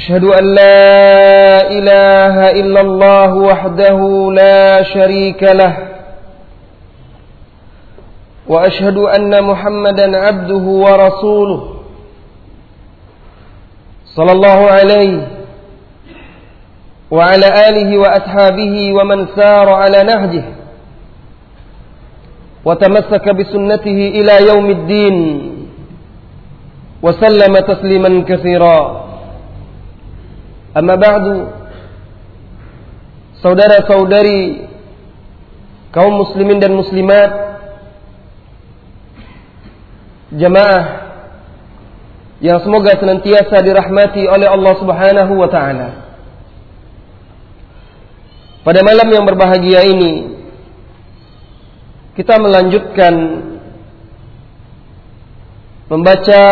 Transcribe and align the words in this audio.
أشهد 0.00 0.24
أن 0.24 0.44
لا 0.54 1.68
إله 1.78 2.36
إلا 2.60 2.80
الله 2.80 3.34
وحده 3.34 3.98
لا 4.32 4.82
شريك 4.82 5.42
له 5.42 5.74
وأشهد 8.48 8.96
أن 8.96 9.44
محمدا 9.44 10.06
عبده 10.18 10.64
ورسوله 10.84 11.60
صلى 14.16 14.32
الله 14.32 14.60
عليه 14.78 15.18
وعلى 17.10 17.48
آله 17.68 17.98
وأصحابه 17.98 18.74
ومن 18.96 19.26
سار 19.36 19.68
على 19.68 20.02
نهجه 20.02 20.44
وتمسك 22.64 23.26
بسنته 23.38 23.98
إلى 24.18 24.34
يوم 24.48 24.66
الدين 24.70 25.16
وسلم 27.02 27.54
تسليما 27.58 28.24
كثيرا. 28.28 29.09
Amma 30.74 30.94
ba'du 30.94 31.60
Saudara-saudari 33.40 34.68
kaum 35.96 36.12
muslimin 36.20 36.60
dan 36.60 36.76
muslimat 36.76 37.30
jamaah 40.36 40.84
yang 42.44 42.60
semoga 42.60 43.00
senantiasa 43.00 43.64
dirahmati 43.64 44.28
oleh 44.28 44.44
Allah 44.44 44.74
Subhanahu 44.76 45.32
wa 45.40 45.48
taala. 45.48 45.88
Pada 48.60 48.84
malam 48.84 49.08
yang 49.08 49.24
berbahagia 49.24 49.88
ini 49.88 50.36
kita 52.12 52.36
melanjutkan 52.36 53.14
membaca 55.88 56.44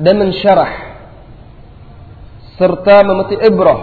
dan 0.00 0.14
mensyarah 0.16 0.87
serta 2.58 3.06
memetik 3.06 3.38
ibrah 3.38 3.80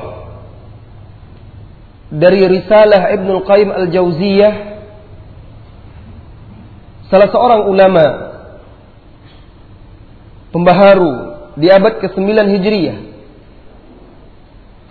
dari 2.12 2.44
risalah 2.46 3.12
Ibnu 3.16 3.42
Qayyim 3.48 3.70
Al-Jauziyah 3.72 4.54
salah 7.10 7.30
seorang 7.32 7.62
ulama 7.72 8.06
pembaharu 10.52 11.14
di 11.56 11.72
abad 11.72 12.04
ke-9 12.04 12.28
Hijriah 12.30 12.98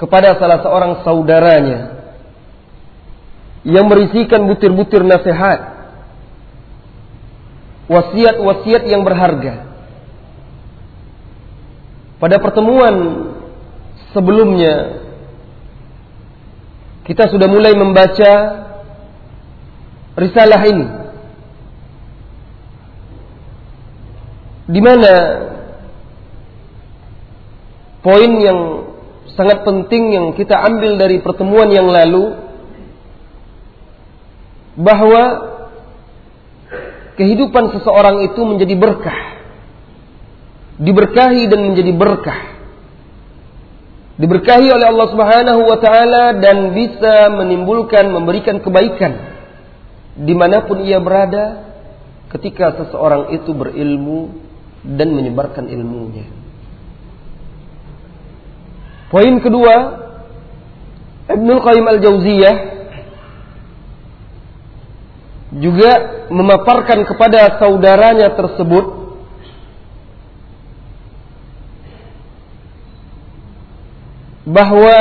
kepada 0.01 0.37
salah 0.41 0.59
seorang 0.65 0.93
saudaranya 1.07 1.81
yang 3.65 3.89
berisikan 3.89 4.45
butir-butir 4.45 5.01
nasihat 5.01 5.73
wasiat-wasiat 7.89 8.83
yang 8.89 9.05
berharga. 9.05 9.73
Pada 12.21 12.37
pertemuan 12.41 12.95
sebelumnya. 14.15 15.03
Kita 17.05 17.29
sudah 17.29 17.51
mulai 17.51 17.77
membaca 17.77 18.33
risalah 20.17 20.63
ini. 20.65 20.87
Di 24.65 24.81
mana 24.81 25.15
poin 28.01 28.33
yang 28.41 28.61
sangat 29.37 29.61
penting 29.69 30.17
yang 30.17 30.27
kita 30.33 30.57
ambil 30.57 30.97
dari 30.97 31.21
pertemuan 31.21 31.69
yang 31.69 31.93
lalu 31.93 32.33
bahwa 34.81 35.53
kehidupan 37.21 37.77
seseorang 37.77 38.25
itu 38.25 38.41
menjadi 38.41 38.75
berkah. 38.81 39.21
Diberkahi 40.81 41.53
dan 41.53 41.61
menjadi 41.71 41.93
berkah 41.93 42.54
diberkahi 44.15 44.71
oleh 44.71 44.87
Allah 44.87 45.09
Subhanahu 45.11 45.61
wa 45.67 45.79
taala 45.83 46.25
dan 46.39 46.71
bisa 46.71 47.31
menimbulkan 47.35 48.07
memberikan 48.11 48.63
kebaikan 48.63 49.35
di 50.15 50.35
mana 50.39 50.63
pun 50.63 50.79
ia 50.87 51.03
berada 51.03 51.75
ketika 52.31 52.79
seseorang 52.79 53.35
itu 53.35 53.51
berilmu 53.51 54.31
dan 54.87 55.11
menyebarkan 55.11 55.67
ilmunya. 55.67 56.27
Poin 59.11 59.35
kedua, 59.39 59.75
Ibnu 61.31 61.55
Qayyim 61.63 61.87
Al-Jauziyah 61.87 62.57
juga 65.55 65.93
memaparkan 66.35 67.07
kepada 67.07 67.63
saudaranya 67.63 68.35
tersebut 68.35 69.04
bahwa 74.45 74.99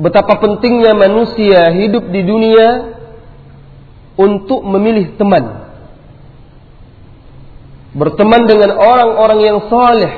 betapa 0.00 0.40
pentingnya 0.40 0.96
manusia 0.96 1.68
hidup 1.76 2.08
di 2.08 2.20
dunia 2.24 2.68
untuk 4.16 4.64
memilih 4.64 5.16
teman. 5.20 5.62
Berteman 7.92 8.48
dengan 8.48 8.72
orang-orang 8.80 9.40
yang 9.44 9.58
saleh 9.68 10.12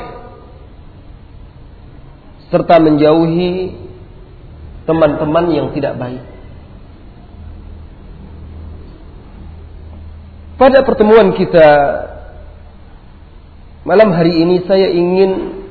serta 2.54 2.78
menjauhi 2.78 3.74
teman-teman 4.86 5.44
yang 5.50 5.68
tidak 5.74 5.98
baik. 5.98 6.22
Pada 10.54 10.86
pertemuan 10.86 11.34
kita 11.34 11.68
malam 13.82 14.14
hari 14.14 14.38
ini 14.38 14.62
saya 14.70 14.86
ingin 14.94 15.63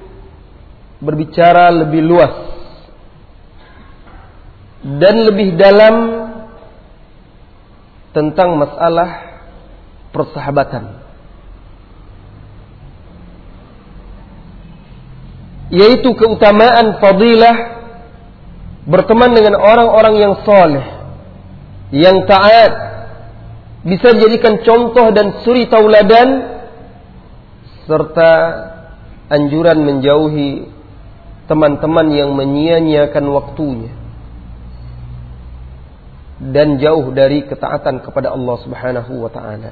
berbicara 1.04 1.68
lebih 1.84 2.02
luas 2.02 2.34
dan 4.84 5.16
lebih 5.28 5.60
dalam 5.60 5.96
tentang 8.16 8.56
masalah 8.56 9.10
persahabatan. 10.16 11.04
Yaitu 15.74 16.14
keutamaan 16.14 17.02
fadilah 17.02 17.56
berteman 18.86 19.34
dengan 19.34 19.58
orang-orang 19.58 20.16
yang 20.22 20.34
soleh, 20.46 20.86
yang 21.90 22.30
taat, 22.30 22.72
bisa 23.82 24.14
dijadikan 24.14 24.62
contoh 24.62 25.10
dan 25.10 25.42
suri 25.42 25.66
tauladan, 25.66 26.30
serta 27.90 28.32
anjuran 29.34 29.82
menjauhi 29.82 30.73
teman-teman 31.48 32.08
yang 32.16 32.32
menyia-nyiakan 32.32 33.26
waktunya 33.28 33.92
dan 36.40 36.80
jauh 36.80 37.12
dari 37.16 37.48
ketaatan 37.48 38.04
kepada 38.04 38.32
Allah 38.36 38.56
Subhanahu 38.64 39.14
wa 39.24 39.32
taala. 39.32 39.72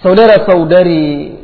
Saudara-saudari 0.00 1.36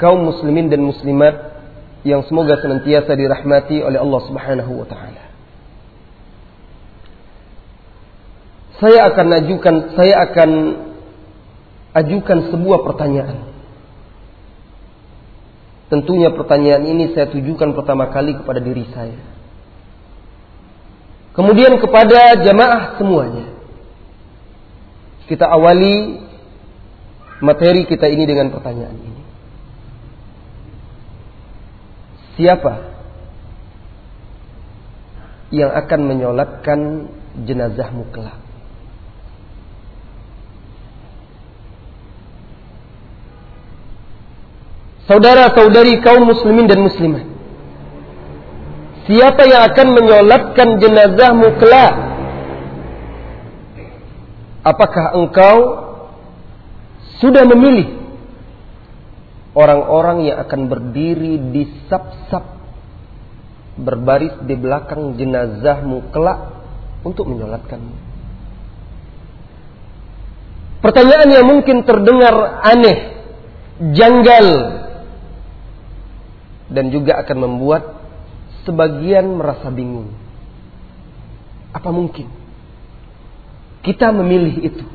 kaum 0.00 0.32
muslimin 0.32 0.72
dan 0.72 0.80
muslimat 0.80 1.60
yang 2.02 2.24
semoga 2.24 2.56
senantiasa 2.60 3.12
dirahmati 3.12 3.84
oleh 3.84 4.00
Allah 4.00 4.20
Subhanahu 4.24 4.72
wa 4.72 4.86
taala. 4.88 5.24
Saya 8.80 9.12
akan 9.12 9.28
ajukan 9.44 9.74
saya 9.92 10.14
akan 10.24 10.50
ajukan 12.00 12.38
sebuah 12.48 12.80
pertanyaan 12.88 13.49
Tentunya 15.90 16.30
pertanyaan 16.30 16.86
ini 16.86 17.10
saya 17.10 17.26
tujukan 17.34 17.74
pertama 17.74 18.08
kali 18.14 18.38
kepada 18.38 18.62
diri 18.62 18.86
saya. 18.94 19.18
Kemudian 21.34 21.78
kepada 21.82 22.38
jamaah 22.38 22.94
semuanya. 22.94 23.50
Kita 25.26 25.50
awali 25.50 26.22
materi 27.42 27.86
kita 27.86 28.06
ini 28.06 28.22
dengan 28.26 28.54
pertanyaan 28.54 28.98
ini. 28.98 29.22
Siapa 32.38 32.74
yang 35.50 35.74
akan 35.74 36.00
menyolatkan 36.06 36.80
jenazahmu 37.46 38.10
kelak? 38.14 38.39
Saudara-saudari 45.10 45.98
kaum 46.06 46.22
muslimin 46.22 46.70
dan 46.70 46.86
muslimat. 46.86 47.26
Siapa 49.10 49.42
yang 49.42 49.66
akan 49.74 49.88
menyolatkan 49.90 50.78
jenazahmu 50.78 51.58
kelak? 51.58 51.94
Apakah 54.62 55.18
engkau 55.18 55.58
sudah 57.18 57.42
memilih 57.42 57.90
orang-orang 59.58 60.30
yang 60.30 60.38
akan 60.46 60.70
berdiri 60.70 61.42
di 61.50 61.66
sap-sap 61.90 62.62
berbaris 63.82 64.38
di 64.46 64.54
belakang 64.54 65.18
jenazahmu 65.18 66.14
kelak 66.14 66.54
untuk 67.02 67.26
menyolatkanmu? 67.26 67.96
Pertanyaan 70.86 71.28
yang 71.34 71.46
mungkin 71.50 71.82
terdengar 71.82 72.62
aneh, 72.62 73.20
janggal, 73.90 74.46
dan 76.70 76.94
juga 76.94 77.18
akan 77.20 77.36
membuat 77.36 77.82
sebagian 78.62 79.26
merasa 79.36 79.68
bingung. 79.68 80.14
Apa 81.74 81.90
mungkin 81.90 82.26
kita 83.82 84.10
memilih 84.14 84.56
itu? 84.62 84.86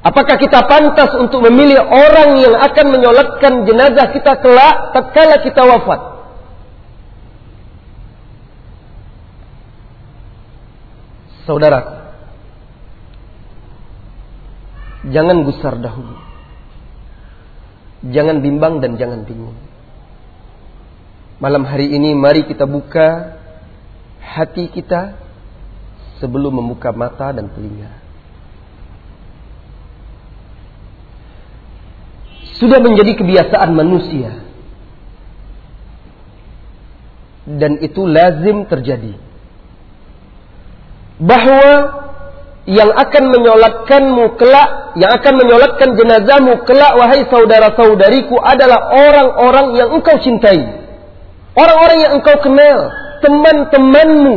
Apakah 0.00 0.40
kita 0.40 0.64
pantas 0.64 1.12
untuk 1.20 1.44
memilih 1.44 1.76
orang 1.84 2.40
yang 2.40 2.56
akan 2.56 2.86
menyolatkan 2.88 3.68
jenazah 3.68 4.08
kita 4.16 4.32
kelak 4.40 4.96
tatkala 4.96 5.36
kita 5.44 5.60
wafat? 5.60 6.00
Saudara, 11.44 12.00
Jangan 15.08 15.48
gusar 15.48 15.80
dahulu. 15.80 16.12
Jangan 18.04 18.44
bimbang 18.44 18.84
dan 18.84 19.00
jangan 19.00 19.24
bingung. 19.24 19.56
Malam 21.40 21.64
hari 21.64 21.88
ini 21.88 22.12
mari 22.12 22.44
kita 22.44 22.68
buka 22.68 23.32
hati 24.20 24.68
kita 24.68 25.16
sebelum 26.20 26.60
membuka 26.60 26.92
mata 26.92 27.32
dan 27.32 27.48
telinga. 27.48 27.96
Sudah 32.60 32.76
menjadi 32.84 33.16
kebiasaan 33.16 33.72
manusia. 33.72 34.36
Dan 37.48 37.80
itu 37.80 38.04
lazim 38.04 38.68
terjadi. 38.68 39.16
Bahwa 41.24 41.64
yang 42.68 42.92
akan 42.92 43.24
menyolatkanmu 43.32 44.36
kelak, 44.36 44.92
yang 45.00 45.08
akan 45.16 45.34
menyolatkan 45.40 45.96
jenazahmu 45.96 46.68
kelak, 46.68 47.00
wahai 47.00 47.24
saudara-saudariku 47.32 48.36
adalah 48.44 48.92
orang-orang 48.92 49.80
yang 49.80 49.88
engkau 49.96 50.20
cintai. 50.20 50.79
Orang-orang 51.60 51.98
yang 52.00 52.12
engkau 52.16 52.36
kenal, 52.40 52.78
teman-temanmu. 53.20 54.36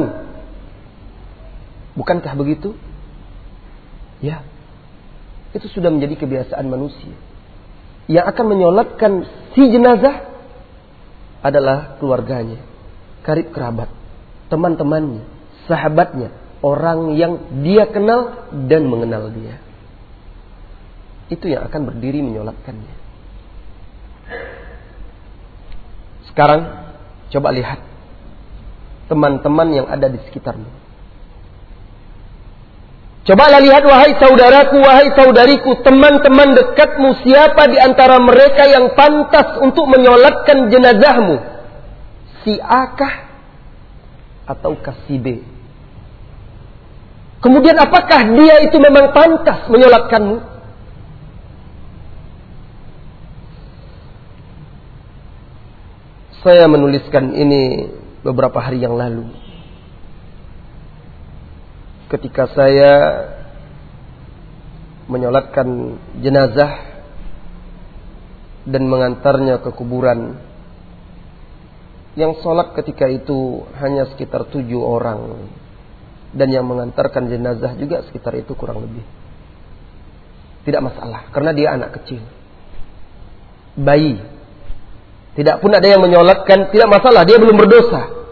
Bukankah 1.96 2.36
begitu? 2.36 2.76
Ya. 4.20 4.44
Itu 5.56 5.72
sudah 5.72 5.88
menjadi 5.88 6.20
kebiasaan 6.20 6.68
manusia. 6.68 7.16
Yang 8.12 8.26
akan 8.36 8.46
menyolatkan 8.52 9.12
si 9.56 9.64
jenazah 9.72 10.28
adalah 11.40 11.96
keluarganya, 12.04 12.60
karib 13.24 13.56
kerabat, 13.56 13.88
teman-temannya, 14.52 15.24
sahabatnya, 15.72 16.36
orang 16.60 17.16
yang 17.16 17.64
dia 17.64 17.88
kenal 17.88 18.52
dan 18.68 18.84
mengenal 18.92 19.32
dia. 19.32 19.64
Itu 21.32 21.48
yang 21.48 21.72
akan 21.72 21.88
berdiri 21.88 22.20
menyolatkannya. 22.20 22.96
Sekarang 26.28 26.83
coba 27.34 27.50
lihat 27.50 27.82
teman-teman 29.10 29.68
yang 29.74 29.88
ada 29.90 30.08
di 30.08 30.22
sekitarmu. 30.30 30.70
Cobalah 33.24 33.64
lihat 33.64 33.88
wahai 33.88 34.20
saudaraku, 34.20 34.84
wahai 34.84 35.08
saudariku, 35.16 35.80
teman-teman 35.80 36.60
dekatmu 36.60 37.24
siapa 37.24 37.72
di 37.72 37.80
antara 37.80 38.20
mereka 38.20 38.68
yang 38.68 38.92
pantas 39.00 39.64
untuk 39.64 39.88
menyolatkan 39.88 40.68
jenazahmu? 40.68 41.40
Si 42.44 42.60
A 42.60 42.92
kah 42.92 43.16
atau 44.44 44.76
si 45.08 45.16
B? 45.16 45.40
Kemudian 47.40 47.80
apakah 47.80 48.28
dia 48.36 48.60
itu 48.68 48.76
memang 48.76 49.16
pantas 49.16 49.72
menyolatkanmu? 49.72 50.53
Saya 56.44 56.68
menuliskan 56.68 57.32
ini 57.32 57.88
beberapa 58.20 58.60
hari 58.60 58.84
yang 58.84 59.00
lalu. 59.00 59.32
Ketika 62.12 62.52
saya 62.52 62.94
menyolatkan 65.08 65.68
jenazah 66.20 66.84
dan 68.68 68.84
mengantarnya 68.92 69.64
ke 69.64 69.72
kuburan 69.72 70.36
yang 72.20 72.36
sholat 72.44 72.76
ketika 72.76 73.08
itu 73.08 73.64
hanya 73.80 74.12
sekitar 74.12 74.44
tujuh 74.52 74.84
orang 74.84 75.48
dan 76.36 76.52
yang 76.52 76.68
mengantarkan 76.68 77.32
jenazah 77.32 77.72
juga 77.80 78.04
sekitar 78.04 78.36
itu 78.36 78.52
kurang 78.52 78.84
lebih. 78.84 79.08
Tidak 80.68 80.84
masalah 80.84 81.32
karena 81.32 81.56
dia 81.56 81.72
anak 81.72 82.04
kecil. 82.04 82.20
Bayi. 83.80 84.33
Tidak 85.34 85.66
pun 85.66 85.74
ada 85.74 85.88
yang 85.90 86.02
menyolatkan, 86.06 86.70
tidak 86.70 86.90
masalah, 86.94 87.26
dia 87.26 87.42
belum 87.42 87.58
berdosa. 87.58 88.24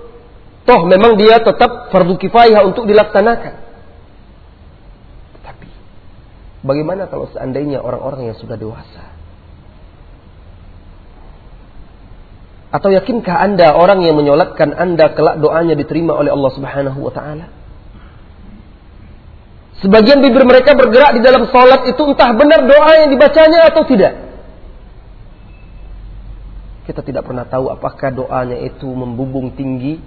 Toh 0.61 0.85
memang 0.85 1.17
dia 1.17 1.41
tetap 1.41 1.89
fardu 1.89 2.15
kifayah 2.21 2.61
untuk 2.61 2.85
dilaksanakan. 2.85 3.53
Tapi 5.41 5.67
bagaimana 6.61 7.09
kalau 7.09 7.25
seandainya 7.33 7.81
orang-orang 7.81 8.29
yang 8.29 8.37
sudah 8.37 8.53
dewasa? 8.53 9.09
Atau 12.71 12.93
yakinkah 12.93 13.35
Anda 13.35 13.75
orang 13.75 14.05
yang 14.05 14.15
menyolatkan 14.15 14.71
Anda 14.77 15.11
kelak 15.11 15.41
doanya 15.43 15.75
diterima 15.75 16.15
oleh 16.15 16.31
Allah 16.31 16.51
Subhanahu 16.53 16.99
wa 17.01 17.11
taala? 17.11 17.49
Sebagian 19.81 20.21
bibir 20.21 20.45
mereka 20.45 20.77
bergerak 20.77 21.17
di 21.17 21.25
dalam 21.25 21.49
sholat 21.49 21.89
itu 21.89 21.99
entah 22.05 22.31
benar 22.37 22.69
doa 22.69 23.01
yang 23.01 23.09
dibacanya 23.09 23.65
atau 23.73 23.81
tidak. 23.89 24.30
Kita 26.81 27.05
tidak 27.05 27.29
pernah 27.29 27.45
tahu 27.45 27.69
apakah 27.69 28.09
doanya 28.09 28.57
itu 28.57 28.89
membubung 28.89 29.53
tinggi, 29.53 30.01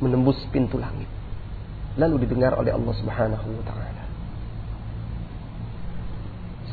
menembus 0.00 0.40
pintu 0.48 0.80
langit. 0.80 1.08
Lalu 2.00 2.24
didengar 2.24 2.56
oleh 2.56 2.72
Allah 2.72 2.94
Subhanahu 2.96 3.48
wa 3.52 3.64
taala. 3.68 4.04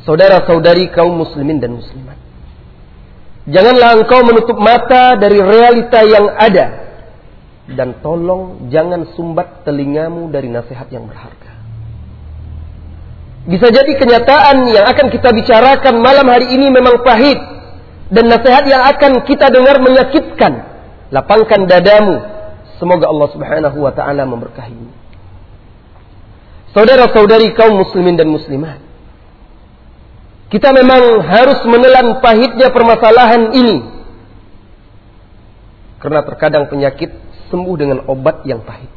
Saudara-saudari 0.08 0.88
kaum 0.94 1.18
muslimin 1.18 1.58
dan 1.60 1.76
muslimat. 1.76 2.16
Janganlah 3.46 3.98
engkau 4.02 4.22
menutup 4.22 4.58
mata 4.58 5.18
dari 5.18 5.38
realita 5.42 6.00
yang 6.06 6.30
ada. 6.32 6.86
Dan 7.66 7.98
tolong 7.98 8.70
jangan 8.70 9.10
sumbat 9.18 9.66
telingamu 9.66 10.30
dari 10.30 10.46
nasihat 10.46 10.86
yang 10.94 11.10
berharga. 11.10 11.52
Bisa 13.46 13.70
jadi 13.70 13.92
kenyataan 13.98 14.70
yang 14.70 14.86
akan 14.86 15.06
kita 15.10 15.34
bicarakan 15.34 15.98
malam 15.98 16.26
hari 16.30 16.54
ini 16.54 16.70
memang 16.70 17.02
pahit 17.02 17.55
dan 18.06 18.24
nasihat 18.30 18.64
yang 18.70 18.82
akan 18.86 19.26
kita 19.26 19.50
dengar 19.50 19.82
menyakitkan. 19.82 20.52
Lapangkan 21.10 21.66
dadamu. 21.66 22.22
Semoga 22.78 23.10
Allah 23.10 23.28
Subhanahu 23.34 23.78
wa 23.82 23.92
taala 23.94 24.22
memberkahimu. 24.26 24.90
Saudara-saudari 26.76 27.56
kaum 27.56 27.80
muslimin 27.80 28.20
dan 28.20 28.28
muslimat. 28.28 28.78
Kita 30.46 30.70
memang 30.70 31.24
harus 31.26 31.58
menelan 31.66 32.22
pahitnya 32.22 32.70
permasalahan 32.70 33.50
ini. 33.56 33.78
Karena 35.98 36.22
terkadang 36.22 36.70
penyakit 36.70 37.10
sembuh 37.50 37.74
dengan 37.74 37.98
obat 38.06 38.46
yang 38.46 38.62
pahit. 38.62 38.92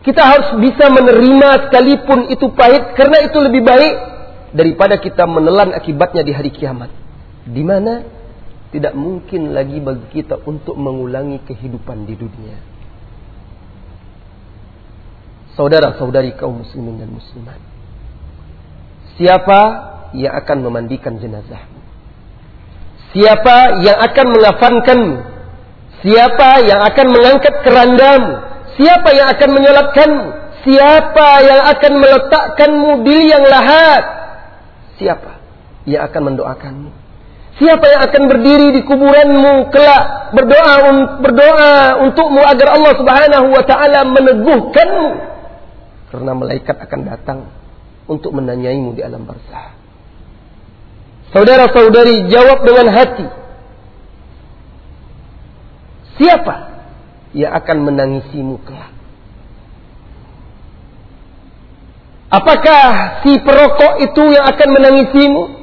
Kita 0.00 0.20
harus 0.24 0.56
bisa 0.60 0.88
menerima 0.88 1.68
sekalipun 1.68 2.28
itu 2.32 2.48
pahit 2.52 2.96
karena 2.96 3.24
itu 3.24 3.36
lebih 3.40 3.62
baik 3.64 3.94
daripada 4.56 4.96
kita 4.96 5.24
menelan 5.28 5.76
akibatnya 5.76 6.24
di 6.24 6.32
hari 6.32 6.50
kiamat. 6.52 6.99
Di 7.50 7.62
mana 7.66 8.06
tidak 8.70 8.94
mungkin 8.94 9.50
lagi 9.50 9.82
bagi 9.82 10.06
kita 10.22 10.46
untuk 10.46 10.78
mengulangi 10.78 11.42
kehidupan 11.42 12.06
di 12.06 12.14
dunia. 12.14 12.58
Saudara-saudari 15.58 16.38
kaum 16.38 16.62
muslimin 16.62 17.02
dan 17.02 17.10
muslimat. 17.10 17.58
Siapa 19.18 19.60
yang 20.14 20.32
akan 20.38 20.58
memandikan 20.62 21.18
jenazahmu? 21.18 21.82
Siapa 23.10 23.82
yang 23.82 23.98
akan 23.98 24.26
mengafankanmu? 24.38 25.16
Siapa 26.00 26.48
yang 26.64 26.80
akan 26.86 27.06
mengangkat 27.10 27.54
kerandamu? 27.66 28.32
Siapa 28.78 29.08
yang 29.12 29.28
akan 29.28 29.50
menyolatkanmu? 29.50 30.26
Siapa 30.62 31.28
yang 31.42 31.60
akan 31.66 31.92
meletakkanmu 31.98 32.90
di 33.04 33.18
yang 33.28 33.44
lahat? 33.44 34.02
Siapa 34.96 35.42
yang 35.84 36.06
akan 36.06 36.22
mendoakanmu? 36.32 36.90
Siapa 37.60 37.84
yang 37.92 38.02
akan 38.08 38.22
berdiri 38.24 38.72
di 38.72 38.80
kuburanmu 38.88 39.68
kelak 39.68 40.32
berdoa 40.32 40.74
berdoa 41.20 42.00
untukmu 42.08 42.40
agar 42.40 42.72
Allah 42.72 42.92
Subhanahu 42.96 43.46
wa 43.52 43.64
taala 43.68 44.00
meneguhkanmu? 44.08 45.08
Karena 46.08 46.32
malaikat 46.32 46.76
akan 46.80 47.00
datang 47.04 47.38
untuk 48.08 48.32
menanyaimu 48.32 48.96
di 48.96 49.04
alam 49.04 49.28
barzah. 49.28 49.76
Saudara-saudari, 51.36 52.32
jawab 52.32 52.64
dengan 52.64 52.96
hati. 52.96 53.28
Siapa 56.16 56.56
yang 57.36 57.52
akan 57.60 57.76
menangisimu 57.86 58.56
kelak? 58.64 58.92
Apakah 62.32 63.20
si 63.20 63.36
perokok 63.36 64.00
itu 64.00 64.22
yang 64.32 64.48
akan 64.48 64.68
menangisimu? 64.80 65.59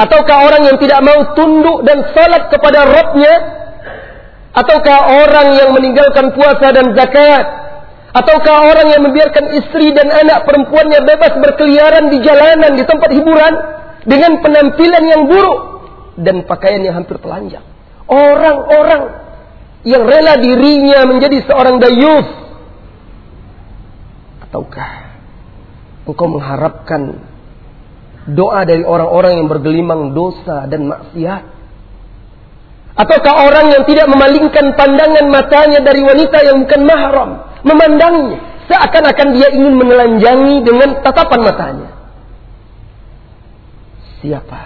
Ataukah 0.00 0.38
orang 0.48 0.62
yang 0.66 0.76
tidak 0.80 1.00
mau 1.04 1.36
tunduk 1.36 1.84
dan 1.84 2.10
salat 2.16 2.48
kepada 2.48 2.88
Rabbnya? 2.88 3.34
Ataukah 4.52 4.98
orang 5.24 5.48
yang 5.56 5.70
meninggalkan 5.72 6.32
puasa 6.36 6.72
dan 6.72 6.92
zakat? 6.96 7.44
Ataukah 8.12 8.68
orang 8.68 8.92
yang 8.92 9.02
membiarkan 9.08 9.56
istri 9.56 9.88
dan 9.96 10.12
anak 10.12 10.44
perempuannya 10.44 11.00
bebas 11.00 11.32
berkeliaran 11.40 12.12
di 12.12 12.20
jalanan, 12.20 12.76
di 12.76 12.84
tempat 12.84 13.10
hiburan? 13.12 13.54
Dengan 14.02 14.42
penampilan 14.42 15.04
yang 15.06 15.22
buruk 15.30 15.60
dan 16.18 16.44
pakaian 16.44 16.82
yang 16.82 16.98
hampir 16.98 17.16
telanjang. 17.22 17.64
Orang-orang 18.10 19.02
yang 19.86 20.02
rela 20.04 20.36
dirinya 20.42 21.06
menjadi 21.06 21.46
seorang 21.46 21.78
dayus. 21.78 22.28
Ataukah 24.44 24.90
engkau 26.04 26.28
mengharapkan 26.28 27.31
doa 28.30 28.62
dari 28.62 28.86
orang-orang 28.86 29.42
yang 29.42 29.48
bergelimang 29.50 30.14
dosa 30.14 30.70
dan 30.70 30.86
maksiat? 30.86 31.42
Ataukah 32.92 33.48
orang 33.48 33.72
yang 33.72 33.82
tidak 33.88 34.06
memalingkan 34.06 34.76
pandangan 34.76 35.26
matanya 35.32 35.80
dari 35.80 36.04
wanita 36.04 36.38
yang 36.44 36.60
bukan 36.62 36.82
mahram, 36.84 37.30
memandangnya 37.64 38.52
seakan-akan 38.68 39.28
dia 39.36 39.48
ingin 39.52 39.74
menelanjangi 39.80 40.56
dengan 40.64 41.00
tatapan 41.00 41.40
matanya? 41.40 41.90
Siapa? 44.22 44.60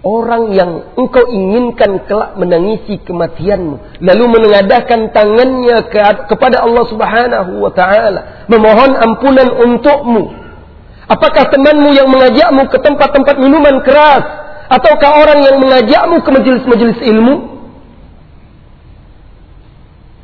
Orang 0.00 0.56
yang 0.56 0.96
engkau 0.96 1.28
inginkan 1.28 2.08
kelak 2.08 2.32
menangisi 2.40 2.96
kematianmu. 3.04 4.00
Lalu 4.00 4.24
menengadahkan 4.32 5.12
tangannya 5.12 5.76
ke, 5.92 6.00
kepada 6.24 6.64
Allah 6.64 6.84
subhanahu 6.88 7.60
wa 7.60 7.68
ta'ala. 7.68 8.48
Memohon 8.48 8.96
ampunan 8.96 9.48
untukmu. 9.60 10.39
Apakah 11.10 11.50
temanmu 11.50 11.90
yang 11.90 12.06
mengajakmu 12.06 12.70
ke 12.70 12.78
tempat-tempat 12.78 13.36
minuman 13.42 13.82
keras? 13.82 14.22
Ataukah 14.70 15.26
orang 15.26 15.42
yang 15.42 15.56
mengajakmu 15.58 16.22
ke 16.22 16.30
majelis-majelis 16.30 16.98
ilmu? 17.02 17.34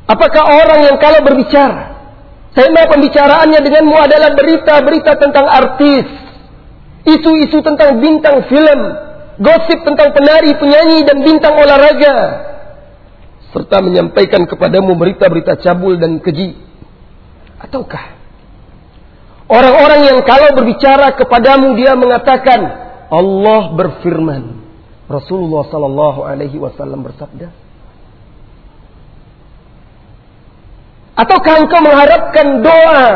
Apakah 0.07 0.43
orang 0.63 0.87
yang 0.87 0.95
kalau 1.03 1.19
berbicara? 1.19 1.99
Tema 2.55 2.87
pembicaraannya 2.87 3.59
denganmu 3.59 3.97
adalah 3.99 4.31
berita-berita 4.33 5.19
tentang 5.19 5.45
artis. 5.45 6.07
Isu-isu 7.03 7.59
tentang 7.59 7.99
bintang 7.99 8.47
film 8.47 8.79
gosip 9.37 9.79
tentang 9.85 10.15
penari, 10.15 10.55
penyanyi 10.57 11.05
dan 11.05 11.21
bintang 11.21 11.53
olahraga 11.53 12.47
serta 13.53 13.79
menyampaikan 13.79 14.43
kepadamu 14.43 14.97
berita-berita 14.97 15.57
cabul 15.63 15.95
dan 15.95 16.19
keji 16.19 16.57
ataukah 17.57 18.16
orang-orang 19.47 20.01
yang 20.07 20.19
kalau 20.23 20.55
berbicara 20.55 21.15
kepadamu 21.15 21.75
dia 21.75 21.95
mengatakan 21.95 22.59
Allah 23.07 23.73
berfirman. 23.75 24.43
Rasulullah 25.07 25.63
sallallahu 25.71 26.19
alaihi 26.27 26.59
wasallam 26.59 26.99
bersabda 27.07 27.47
Ataukah 31.17 31.53
engkau 31.65 31.81
mengharapkan 31.81 32.61
doa 32.61 33.09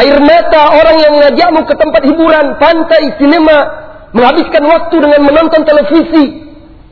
air 0.00 0.16
mata 0.22 0.62
orang 0.80 0.96
yang 0.96 1.12
mengajakmu 1.18 1.60
ke 1.68 1.74
tempat 1.76 2.02
hiburan, 2.08 2.46
pantai, 2.56 3.18
sinema, 3.20 3.58
menghabiskan 4.16 4.64
waktu 4.64 4.96
dengan 4.96 5.20
menonton 5.28 5.62
televisi 5.68 6.24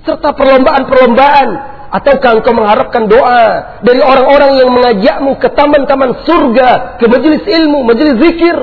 serta 0.04 0.36
perlombaan-perlombaan 0.36 1.48
ataukah 1.90 2.40
engkau 2.40 2.52
mengharapkan 2.54 3.06
doa 3.06 3.78
dari 3.82 4.00
orang-orang 4.02 4.58
yang 4.58 4.70
mengajakmu 4.72 5.38
ke 5.38 5.48
taman-taman 5.54 6.22
surga, 6.26 6.98
ke 6.98 7.06
majelis 7.06 7.44
ilmu, 7.46 7.86
majelis 7.86 8.16
zikir, 8.22 8.56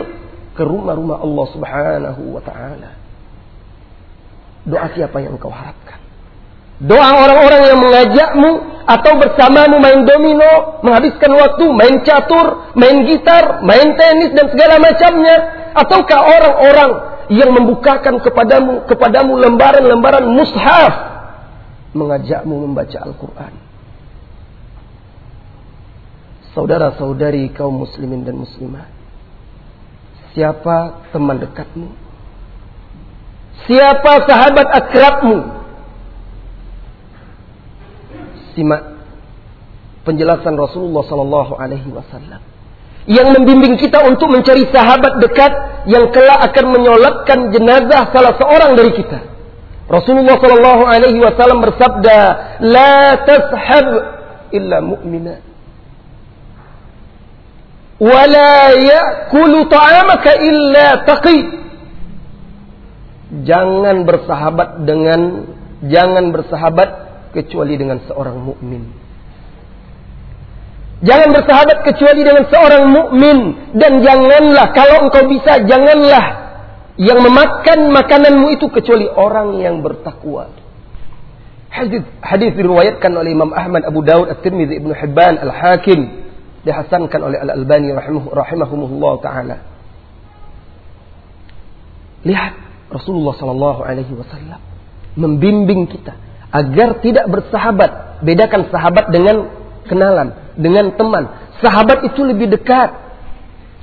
ke 0.53 0.63
rumah-rumah 0.63 1.21
Allah 1.23 1.45
Subhanahu 1.51 2.21
wa 2.35 2.41
taala. 2.43 2.91
Doa 4.63 4.87
siapa 4.95 5.19
yang 5.19 5.35
engkau 5.35 5.51
harapkan? 5.51 5.99
Doa 6.83 7.09
orang-orang 7.15 7.61
yang 7.69 7.79
mengajakmu 7.79 8.51
atau 8.83 9.11
bersamamu 9.15 9.79
main 9.79 10.03
domino, 10.03 10.83
menghabiskan 10.83 11.31
waktu, 11.31 11.65
main 11.71 11.95
catur, 12.03 12.75
main 12.75 13.07
gitar, 13.07 13.63
main 13.63 13.95
tenis 13.95 14.35
dan 14.35 14.51
segala 14.51 14.83
macamnya, 14.83 15.35
ataukah 15.79 16.19
orang-orang 16.27 16.91
yang 17.31 17.55
membukakan 17.55 18.19
kepadamu 18.19 18.83
kepadamu 18.83 19.39
lembaran-lembaran 19.39 20.27
mushaf 20.27 21.12
mengajakmu 21.93 22.67
membaca 22.67 22.97
Al-Qur'an. 23.01 23.53
Saudara-saudari 26.53 27.49
kaum 27.53 27.81
muslimin 27.81 28.21
dan 28.25 28.37
muslimah. 28.37 28.85
Siapa 30.33 31.09
teman 31.13 31.41
dekatmu? 31.41 31.89
Siapa 33.69 34.11
sahabat 34.25 34.67
akrabmu? 34.69 35.37
Simak 38.53 38.81
penjelasan 40.05 40.53
Rasulullah 40.53 41.01
sallallahu 41.09 41.53
alaihi 41.57 41.89
wasallam 41.89 42.41
yang 43.09 43.33
membimbing 43.35 43.75
kita 43.75 43.99
untuk 44.07 44.31
mencari 44.31 44.63
sahabat 44.69 45.19
dekat 45.19 45.51
yang 45.91 46.07
kelak 46.15 46.39
akan 46.53 46.65
menyolatkan 46.71 47.51
jenazah 47.51 48.13
salah 48.15 48.33
seorang 48.39 48.79
dari 48.79 48.91
kita. 48.95 49.32
Rasulullah 49.93 50.41
Shallallahu 50.41 50.83
Alaihi 50.89 51.21
Wasallam 51.21 51.61
bersabda, 51.61 52.17
"La 52.65 53.21
tashab 53.29 53.87
illa 54.49 54.81
mu'mina, 54.81 55.37
wa 58.01 58.21
la 58.25 58.73
ya'kulu 58.73 59.69
ta'amaka 59.69 60.31
illa 60.41 60.87
taqi." 61.05 61.39
Jangan 63.45 64.05
bersahabat 64.05 64.81
dengan 64.85 65.21
jangan 65.85 66.33
bersahabat 66.33 66.89
kecuali 67.37 67.77
dengan 67.77 68.01
seorang 68.09 68.37
mukmin. 68.41 68.89
Jangan 71.03 71.29
bersahabat 71.35 71.83
kecuali 71.83 72.21
dengan 72.23 72.47
seorang 72.47 72.87
mukmin 72.87 73.37
dan 73.75 73.99
janganlah 74.01 74.71
kalau 74.71 75.05
engkau 75.05 75.27
bisa 75.27 75.59
janganlah 75.67 76.42
yang 76.97 77.19
memakan 77.25 77.89
makananmu 77.89 78.53
itu 78.53 78.69
kecuali 78.69 79.09
orang 79.09 79.57
yang 79.61 79.81
bertakwa. 79.81 80.53
Hadis 81.73 82.05
hadis 82.21 82.53
diriwayatkan 82.53 83.09
oleh 83.17 83.33
Imam 83.33 83.49
Ahmad, 83.49 83.81
Abu 83.81 84.05
Daud, 84.05 84.29
At-Tirmidzi, 84.29 84.77
Ibnu 84.77 84.93
Hibban, 84.93 85.41
Al-Hakim, 85.41 86.05
dihasankan 86.61 87.17
oleh 87.17 87.41
Al-Albani 87.41 87.97
rahimahumullah 88.29 89.13
taala. 89.25 89.57
Lihat 92.23 92.53
Rasulullah 92.93 93.35
sallallahu 93.35 93.81
alaihi 93.81 94.13
wasallam 94.13 94.61
membimbing 95.17 95.89
kita 95.89 96.13
agar 96.53 97.01
tidak 97.01 97.25
bersahabat. 97.27 98.21
Bedakan 98.23 98.71
sahabat 98.71 99.11
dengan 99.11 99.51
kenalan 99.89 100.31
dengan 100.55 100.95
teman. 100.95 101.27
Sahabat 101.59 102.07
itu 102.07 102.21
lebih 102.23 102.53
dekat. 102.53 103.02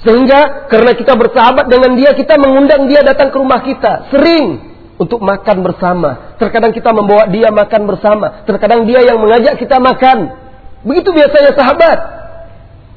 Sehingga 0.00 0.71
karena 0.73 0.97
kita 0.97 1.12
bersahabat 1.12 1.69
dengan 1.69 1.92
dia, 1.92 2.16
kita 2.16 2.40
mengundang 2.40 2.88
dia 2.88 3.04
datang 3.04 3.28
ke 3.28 3.37
rumah 3.37 3.61
kita. 3.61 4.09
Sering 4.09 4.71
untuk 4.97 5.21
makan 5.21 5.61
bersama. 5.61 6.37
Terkadang 6.40 6.73
kita 6.73 6.92
membawa 6.92 7.28
dia 7.28 7.52
makan 7.52 7.88
bersama. 7.88 8.45
Terkadang 8.49 8.88
dia 8.88 9.04
yang 9.04 9.21
mengajak 9.21 9.61
kita 9.61 9.76
makan. 9.76 10.33
Begitu 10.85 11.12
biasanya 11.12 11.52
sahabat. 11.52 11.99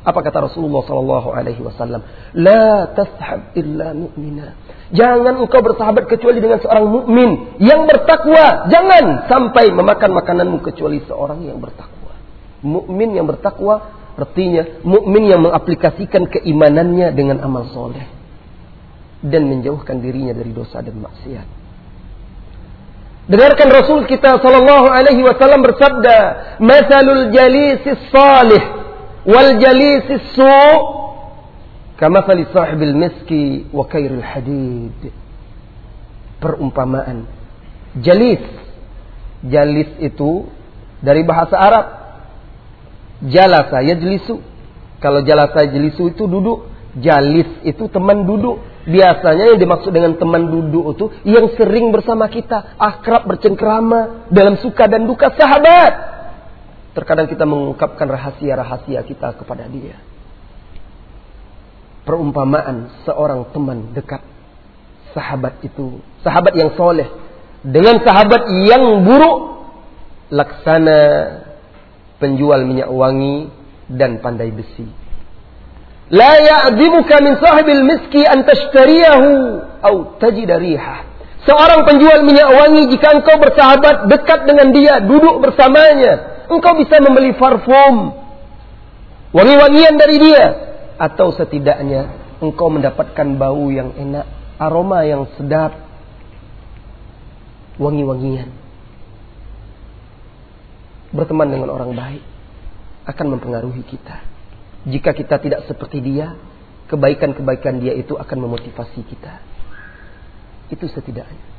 Apa 0.04 0.20
kata 0.20 0.52
Rasulullah 0.52 0.84
Sallallahu 0.84 1.32
Alaihi 1.32 1.64
Wasallam? 1.64 2.04
La 2.36 2.92
tashab 2.92 3.56
illa 3.56 3.96
mu'mina. 3.96 4.52
Jangan 4.92 5.40
engkau 5.40 5.64
bersahabat 5.64 6.12
kecuali 6.12 6.44
dengan 6.44 6.60
seorang 6.60 6.92
mukmin 6.92 7.56
yang 7.64 7.88
bertakwa. 7.88 8.68
Jangan 8.68 9.32
sampai 9.32 9.72
memakan 9.72 10.12
makananmu 10.12 10.60
kecuali 10.60 11.00
seorang 11.08 11.48
yang 11.48 11.64
bertakwa. 11.64 12.20
Mukmin 12.64 13.16
yang 13.16 13.32
bertakwa 13.32 14.03
artinya 14.14 14.84
mukmin 14.86 15.30
yang 15.30 15.42
mengaplikasikan 15.42 16.30
keimanannya 16.30 17.14
dengan 17.18 17.42
amal 17.42 17.70
soleh 17.74 18.06
dan 19.24 19.48
menjauhkan 19.48 20.04
dirinya 20.04 20.36
dari 20.36 20.52
dosa 20.52 20.84
dan 20.84 21.00
maksiat. 21.00 21.48
Dengarkan 23.24 23.72
Rasul 23.72 24.04
kita 24.04 24.36
sallallahu 24.44 24.88
alaihi 24.92 25.24
wasallam 25.24 25.64
bersabda, 25.64 26.18
"Matsalul 26.60 27.32
jalisis 27.32 28.12
salih 28.12 28.64
wal 29.24 29.56
jalisis 29.64 30.24
su' 30.36 30.76
kamathali 31.96 32.44
sahibil 32.52 32.92
miski 32.92 33.72
wa 33.72 33.88
kairil 33.88 34.20
hadid." 34.20 35.16
Perumpamaan 36.44 37.44
Jalis. 38.02 38.42
Jalis 39.46 39.90
itu 40.02 40.50
dari 41.04 41.22
bahasa 41.22 41.54
Arab. 41.60 41.86
Jalasa 43.24 43.80
yajlisu. 43.80 44.44
Kalau 45.00 45.24
jalasa 45.24 45.64
yajlisu 45.68 46.12
itu 46.12 46.24
duduk. 46.28 46.72
Jalis 47.00 47.50
itu 47.66 47.88
teman 47.90 48.28
duduk. 48.28 48.62
Biasanya 48.84 49.56
yang 49.56 49.60
dimaksud 49.64 49.96
dengan 49.96 50.20
teman 50.20 50.52
duduk 50.52 51.00
itu 51.00 51.06
yang 51.24 51.48
sering 51.56 51.96
bersama 51.96 52.28
kita, 52.28 52.76
akrab 52.76 53.24
bercengkrama 53.24 54.28
dalam 54.28 54.60
suka 54.60 54.92
dan 54.92 55.08
duka 55.08 55.32
sahabat. 55.32 55.94
Terkadang 56.92 57.32
kita 57.32 57.48
mengungkapkan 57.48 58.06
rahasia-rahasia 58.06 59.08
kita 59.08 59.40
kepada 59.40 59.72
dia. 59.72 59.98
Perumpamaan 62.04 62.92
seorang 63.08 63.48
teman 63.56 63.96
dekat 63.96 64.20
sahabat 65.16 65.64
itu, 65.64 66.04
sahabat 66.20 66.52
yang 66.60 66.76
soleh 66.76 67.08
dengan 67.64 68.04
sahabat 68.04 68.52
yang 68.68 69.08
buruk 69.08 69.38
laksana 70.28 71.00
penjual 72.24 72.64
minyak 72.64 72.88
wangi 72.88 73.52
dan 73.92 74.24
pandai 74.24 74.56
besi. 74.56 74.88
La 76.08 76.40
ya'dibuka 76.40 77.20
min 77.20 77.36
sahibil 77.44 77.84
miski 77.84 78.24
an 78.24 78.48
tashtariyahu 78.48 79.32
au 79.84 80.16
tajid 80.24 80.48
rihah. 80.48 81.04
Seorang 81.44 81.84
penjual 81.84 82.24
minyak 82.24 82.48
wangi 82.56 82.88
jika 82.96 83.20
engkau 83.20 83.36
bersahabat 83.36 84.08
dekat 84.08 84.48
dengan 84.48 84.72
dia, 84.72 85.04
duduk 85.04 85.44
bersamanya, 85.44 86.48
engkau 86.48 86.80
bisa 86.80 87.04
membeli 87.04 87.36
parfum 87.36 88.16
wangi-wangian 89.36 90.00
dari 90.00 90.18
dia 90.24 90.46
atau 90.96 91.36
setidaknya 91.36 92.08
engkau 92.40 92.72
mendapatkan 92.72 93.28
bau 93.36 93.68
yang 93.74 93.92
enak, 93.98 94.24
aroma 94.62 95.04
yang 95.04 95.28
sedap, 95.36 95.76
wangi-wangian. 97.76 98.63
Berteman 101.14 101.54
dengan 101.54 101.70
orang 101.70 101.94
baik 101.94 102.24
akan 103.06 103.38
mempengaruhi 103.38 103.86
kita. 103.86 104.18
Jika 104.90 105.14
kita 105.16 105.40
tidak 105.40 105.70
seperti 105.70 106.04
dia, 106.04 106.36
kebaikan-kebaikan 106.90 107.80
dia 107.80 107.96
itu 107.96 108.18
akan 108.18 108.38
memotivasi 108.50 109.02
kita. 109.08 109.40
Itu 110.74 110.90
setidaknya. 110.90 111.54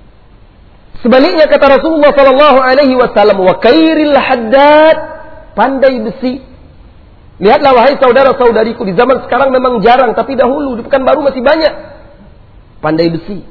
Sebaliknya 1.00 1.46
kata 1.50 1.80
Rasulullah 1.80 2.12
Sallallahu 2.12 2.58
Alaihi 2.60 2.94
Wasallam, 2.96 3.38
wa 3.40 3.54
kairil 3.60 4.16
haddad 4.16 4.96
pandai 5.54 6.00
besi. 6.00 6.40
Lihatlah 7.34 7.74
wahai 7.74 7.98
saudara-saudariku 7.98 8.86
di 8.86 8.94
zaman 8.94 9.26
sekarang 9.26 9.50
memang 9.50 9.82
jarang, 9.82 10.14
tapi 10.14 10.38
dahulu 10.38 10.78
pekan 10.86 11.02
baru 11.02 11.20
masih 11.26 11.42
banyak 11.42 11.72
pandai 12.78 13.10
besi. 13.10 13.42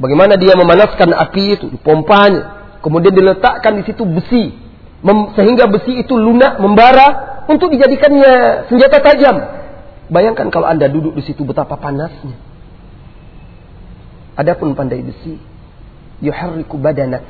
Bagaimana 0.00 0.34
dia 0.34 0.56
memanaskan 0.58 1.14
api 1.14 1.44
itu, 1.54 1.66
dipompanya, 1.70 2.74
kemudian 2.82 3.14
diletakkan 3.14 3.78
di 3.78 3.84
situ 3.86 4.02
besi, 4.02 4.63
sehingga 5.36 5.68
besi 5.68 6.00
itu 6.00 6.16
lunak, 6.16 6.56
membara, 6.56 7.44
untuk 7.44 7.68
dijadikannya 7.68 8.66
senjata 8.72 9.04
tajam. 9.04 9.36
Bayangkan 10.08 10.48
kalau 10.48 10.64
Anda 10.64 10.88
duduk 10.88 11.12
di 11.12 11.22
situ 11.24 11.44
betapa 11.44 11.76
panasnya. 11.76 12.36
Adapun 14.34 14.72
pandai 14.72 15.04
besi, 15.04 15.36
yuharriku 16.24 16.80
badanak. 16.80 17.24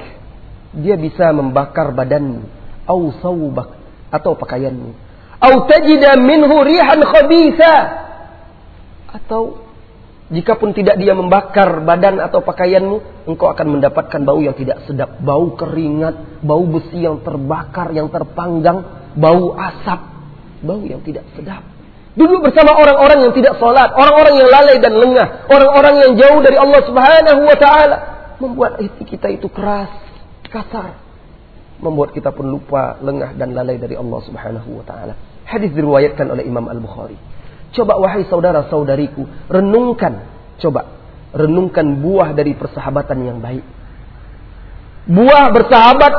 Dia 0.75 0.95
bisa 0.99 1.31
membakar 1.35 1.91
badanmu, 1.95 2.47
au 2.87 3.11
sawbak 3.19 3.75
atau 4.11 4.39
pakaianmu. 4.39 4.91
Au 5.43 5.67
tajida 5.67 6.15
minhu 6.19 6.55
rihan 6.63 7.03
khabitha. 7.03 7.75
Atau 9.15 9.64
jika 10.33 10.57
pun 10.57 10.73
tidak 10.73 10.97
dia 10.97 11.13
membakar 11.13 11.85
badan 11.85 12.17
atau 12.17 12.41
pakaianmu, 12.41 13.29
engkau 13.29 13.53
akan 13.53 13.77
mendapatkan 13.77 14.21
bau 14.25 14.41
yang 14.41 14.57
tidak 14.57 14.81
sedap, 14.89 15.21
bau 15.21 15.53
keringat, 15.53 16.41
bau 16.41 16.65
besi 16.65 17.05
yang 17.05 17.21
terbakar, 17.21 17.93
yang 17.93 18.09
terpanggang, 18.09 19.11
bau 19.21 19.53
asap, 19.53 20.01
bau 20.65 20.81
yang 20.81 21.05
tidak 21.05 21.29
sedap. 21.37 21.61
Duduk 22.17 22.41
bersama 22.41 22.73
orang-orang 22.73 23.29
yang 23.29 23.35
tidak 23.37 23.61
sholat, 23.61 23.93
orang-orang 23.93 24.35
yang 24.41 24.49
lalai 24.49 24.77
dan 24.81 24.95
lengah, 24.97 25.29
orang-orang 25.51 25.95
yang 26.09 26.13
jauh 26.17 26.41
dari 26.41 26.57
Allah 26.57 26.81
Subhanahu 26.89 27.41
wa 27.45 27.57
taala, 27.61 27.97
membuat 28.41 28.81
hati 28.81 29.05
kita 29.05 29.29
itu 29.29 29.53
keras, 29.53 29.93
kasar, 30.49 31.05
membuat 31.85 32.17
kita 32.17 32.33
pun 32.33 32.49
lupa, 32.49 32.97
lengah 33.05 33.37
dan 33.37 33.53
lalai 33.53 33.77
dari 33.77 33.93
Allah 33.99 34.21
Subhanahu 34.25 34.81
wa 34.81 34.85
taala. 34.89 35.15
Hadis 35.45 35.69
diriwayatkan 35.77 36.33
oleh 36.33 36.49
Imam 36.49 36.65
Al-Bukhari. 36.65 37.34
Coba 37.75 37.99
wahai 37.99 38.23
saudara-saudariku, 38.31 39.51
renungkan, 39.51 40.23
coba 40.63 40.95
renungkan 41.35 41.99
buah 41.99 42.31
dari 42.31 42.55
persahabatan 42.55 43.19
yang 43.27 43.39
baik. 43.43 43.67
Buah 45.11 45.51
bersahabat 45.51 46.15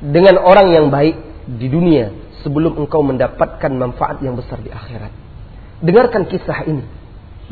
dengan 0.00 0.40
orang 0.40 0.72
yang 0.72 0.86
baik 0.88 1.16
di 1.44 1.68
dunia 1.68 2.10
sebelum 2.40 2.80
engkau 2.80 3.04
mendapatkan 3.04 3.72
manfaat 3.76 4.24
yang 4.24 4.34
besar 4.34 4.58
di 4.64 4.72
akhirat. 4.72 5.12
Dengarkan 5.84 6.24
kisah 6.26 6.64
ini. 6.66 6.84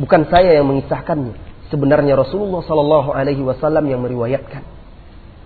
Bukan 0.00 0.32
saya 0.32 0.56
yang 0.56 0.66
mengisahkannya. 0.72 1.68
Sebenarnya 1.68 2.16
Rasulullah 2.16 2.64
Sallallahu 2.64 3.12
Alaihi 3.12 3.44
Wasallam 3.44 3.84
yang 3.84 4.00
meriwayatkan. 4.00 4.64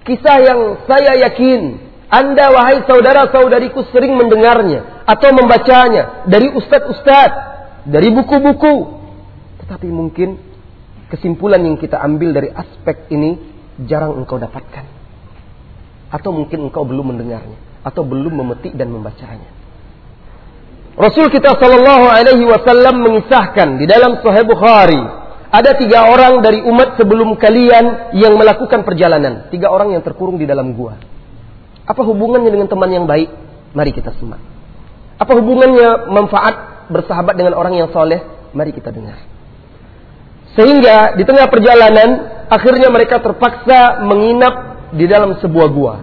Kisah 0.06 0.38
yang 0.38 0.60
saya 0.86 1.18
yakin 1.26 1.82
anda 2.06 2.54
wahai 2.54 2.86
saudara-saudariku 2.86 3.90
sering 3.90 4.14
mendengarnya 4.14 4.95
atau 5.06 5.30
membacanya 5.30 6.26
dari 6.26 6.50
ustadz-ustadz, 6.50 7.42
dari 7.86 8.10
buku-buku. 8.10 8.74
Tetapi 9.62 9.88
mungkin 9.88 10.36
kesimpulan 11.06 11.62
yang 11.62 11.78
kita 11.78 12.02
ambil 12.02 12.34
dari 12.34 12.50
aspek 12.50 13.06
ini 13.14 13.38
jarang 13.86 14.18
engkau 14.18 14.36
dapatkan. 14.36 14.84
Atau 16.10 16.34
mungkin 16.34 16.66
engkau 16.66 16.82
belum 16.82 17.14
mendengarnya 17.14 17.58
atau 17.86 18.02
belum 18.02 18.34
memetik 18.34 18.74
dan 18.74 18.90
membacanya. 18.90 19.46
Rasul 20.98 21.30
kita 21.30 21.54
Shallallahu 21.54 22.06
Alaihi 22.08 22.42
Wasallam 22.48 23.04
mengisahkan 23.04 23.78
di 23.78 23.86
dalam 23.86 24.18
Sahih 24.24 24.42
Bukhari 24.48 25.02
ada 25.52 25.76
tiga 25.78 26.10
orang 26.10 26.42
dari 26.42 26.64
umat 26.66 26.98
sebelum 26.98 27.38
kalian 27.38 28.16
yang 28.18 28.34
melakukan 28.34 28.82
perjalanan. 28.82 29.46
Tiga 29.54 29.70
orang 29.70 29.94
yang 29.94 30.02
terkurung 30.02 30.40
di 30.40 30.48
dalam 30.48 30.74
gua. 30.74 30.98
Apa 31.86 32.02
hubungannya 32.02 32.50
dengan 32.50 32.66
teman 32.66 32.90
yang 32.90 33.06
baik? 33.06 33.30
Mari 33.76 33.92
kita 33.94 34.10
simak. 34.18 34.55
Apa 35.16 35.32
hubungannya 35.32 36.12
manfaat 36.12 36.88
bersahabat 36.92 37.34
dengan 37.36 37.56
orang 37.56 37.76
yang 37.76 37.88
soleh? 37.88 38.20
Mari 38.52 38.72
kita 38.72 38.92
dengar. 38.92 39.16
Sehingga 40.56 41.16
di 41.16 41.24
tengah 41.24 41.48
perjalanan 41.52 42.08
akhirnya 42.48 42.88
mereka 42.88 43.20
terpaksa 43.20 44.00
menginap 44.04 44.54
di 44.96 45.04
dalam 45.04 45.36
sebuah 45.36 45.68
gua. 45.68 45.94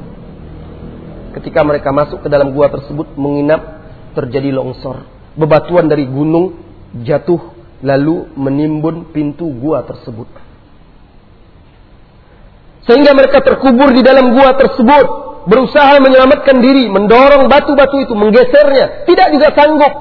Ketika 1.33 1.65
mereka 1.65 1.89
masuk 1.89 2.21
ke 2.21 2.29
dalam 2.29 2.53
gua 2.53 2.69
tersebut 2.69 3.17
menginap 3.17 3.81
terjadi 4.13 4.53
longsor. 4.53 5.09
Bebatuan 5.33 5.89
dari 5.89 6.05
gunung 6.05 6.61
jatuh 7.01 7.41
lalu 7.81 8.29
menimbun 8.37 9.09
pintu 9.09 9.49
gua 9.49 9.81
tersebut. 9.81 10.29
Sehingga 12.85 13.17
mereka 13.17 13.41
terkubur 13.41 13.89
di 13.95 14.05
dalam 14.05 14.37
gua 14.37 14.53
tersebut, 14.53 15.32
berusaha 15.45 15.99
menyelamatkan 15.99 16.59
diri, 16.59 16.87
mendorong 16.89 17.47
batu-batu 17.51 18.03
itu, 18.03 18.13
menggesernya, 18.15 19.07
tidak 19.07 19.27
juga 19.33 19.47
sanggup. 19.53 19.93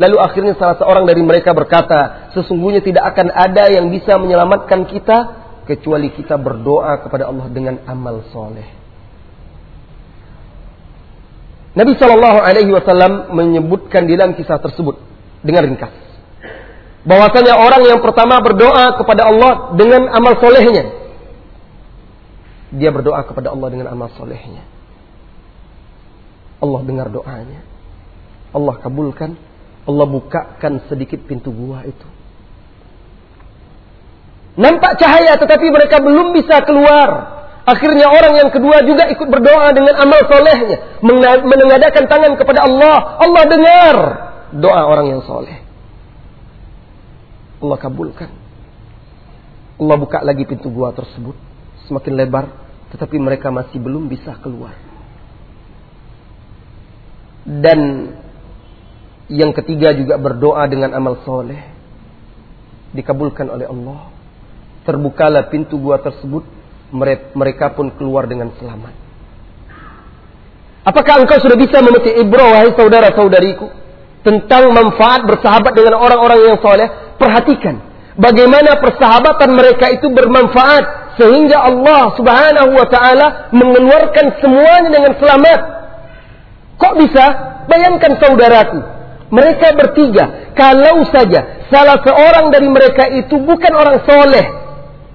Lalu 0.00 0.16
akhirnya 0.16 0.54
salah 0.56 0.80
seorang 0.80 1.04
dari 1.04 1.20
mereka 1.20 1.52
berkata, 1.52 2.32
sesungguhnya 2.32 2.80
tidak 2.80 3.12
akan 3.12 3.28
ada 3.30 3.68
yang 3.68 3.92
bisa 3.92 4.16
menyelamatkan 4.16 4.88
kita 4.88 5.18
kecuali 5.68 6.08
kita 6.10 6.40
berdoa 6.40 7.04
kepada 7.04 7.28
Allah 7.28 7.46
dengan 7.52 7.84
amal 7.84 8.24
soleh. 8.32 8.80
Nabi 11.70 11.94
Shallallahu 11.94 12.38
Alaihi 12.42 12.72
Wasallam 12.74 13.30
menyebutkan 13.30 14.08
di 14.08 14.18
dalam 14.18 14.34
kisah 14.34 14.58
tersebut 14.58 14.98
dengan 15.46 15.70
ringkas 15.70 15.94
bahwasanya 17.06 17.56
orang 17.56 17.82
yang 17.88 18.00
pertama 18.04 18.42
berdoa 18.44 18.98
kepada 19.00 19.24
Allah 19.24 19.72
dengan 19.78 20.10
amal 20.12 20.36
solehnya 20.36 20.84
dia 22.76 22.90
berdoa 22.92 23.24
kepada 23.24 23.54
Allah 23.56 23.68
dengan 23.72 23.88
amal 23.88 24.12
solehnya 24.18 24.60
Allah 26.60 26.80
dengar 26.84 27.08
doanya 27.08 27.60
Allah 28.52 28.74
kabulkan 28.78 29.36
Allah 29.88 30.06
bukakan 30.06 30.86
sedikit 30.86 31.24
pintu 31.24 31.50
gua 31.50 31.82
itu 31.88 32.08
nampak 34.60 35.00
cahaya 35.00 35.34
tetapi 35.40 35.66
mereka 35.72 35.98
belum 36.04 36.36
bisa 36.36 36.60
keluar 36.68 37.40
Akhirnya 37.70 38.08
orang 38.08 38.34
yang 38.40 38.50
kedua 38.50 38.82
juga 38.82 39.06
ikut 39.12 39.28
berdoa 39.28 39.70
dengan 39.76 39.94
amal 40.00 40.26
solehnya. 40.26 40.98
Menengadakan 41.44 42.04
tangan 42.08 42.32
kepada 42.34 42.66
Allah. 42.66 43.20
Allah 43.20 43.42
dengar 43.46 43.96
doa 44.58 44.82
orang 44.90 45.06
yang 45.12 45.22
soleh. 45.22 45.60
Allah 47.60 47.78
kabulkan. 47.78 48.30
Allah 49.80 49.96
buka 50.00 50.18
lagi 50.24 50.48
pintu 50.48 50.72
gua 50.72 50.90
tersebut. 50.96 51.36
Semakin 51.86 52.12
lebar. 52.16 52.46
Tetapi 52.90 53.16
mereka 53.22 53.52
masih 53.52 53.76
belum 53.78 54.08
bisa 54.08 54.34
keluar. 54.40 54.74
Dan 57.44 58.10
yang 59.30 59.54
ketiga 59.54 59.94
juga 59.94 60.18
berdoa 60.20 60.66
dengan 60.66 60.92
amal 60.96 61.22
soleh. 61.24 61.60
Dikabulkan 62.90 63.46
oleh 63.48 63.66
Allah. 63.70 64.10
Terbukalah 64.84 65.46
pintu 65.52 65.78
gua 65.78 66.02
tersebut 66.02 66.42
mereka 67.36 67.70
pun 67.72 67.94
keluar 67.94 68.26
dengan 68.26 68.50
selamat. 68.58 68.94
Apakah 70.80 71.22
engkau 71.22 71.38
sudah 71.44 71.60
bisa 71.60 71.84
memetik 71.84 72.16
ibrah 72.18 72.56
wahai 72.56 72.72
saudara-saudariku 72.72 73.68
tentang 74.24 74.72
manfaat 74.72 75.28
bersahabat 75.28 75.76
dengan 75.76 76.00
orang-orang 76.00 76.40
yang 76.50 76.56
soleh? 76.58 76.88
Perhatikan 77.20 77.84
bagaimana 78.16 78.80
persahabatan 78.80 79.54
mereka 79.54 79.92
itu 79.92 80.08
bermanfaat 80.08 81.16
sehingga 81.20 81.68
Allah 81.68 82.16
Subhanahu 82.16 82.70
wa 82.72 82.86
taala 82.88 83.52
mengeluarkan 83.52 84.40
semuanya 84.40 84.88
dengan 84.88 85.12
selamat. 85.20 85.60
Kok 86.80 86.94
bisa? 86.96 87.24
Bayangkan 87.68 88.16
saudaraku, 88.16 88.80
mereka 89.30 89.76
bertiga, 89.76 90.50
kalau 90.56 91.04
saja 91.12 91.68
salah 91.70 92.00
seorang 92.02 92.50
dari 92.50 92.66
mereka 92.66 93.06
itu 93.12 93.36
bukan 93.38 93.72
orang 93.76 94.02
soleh, 94.02 94.46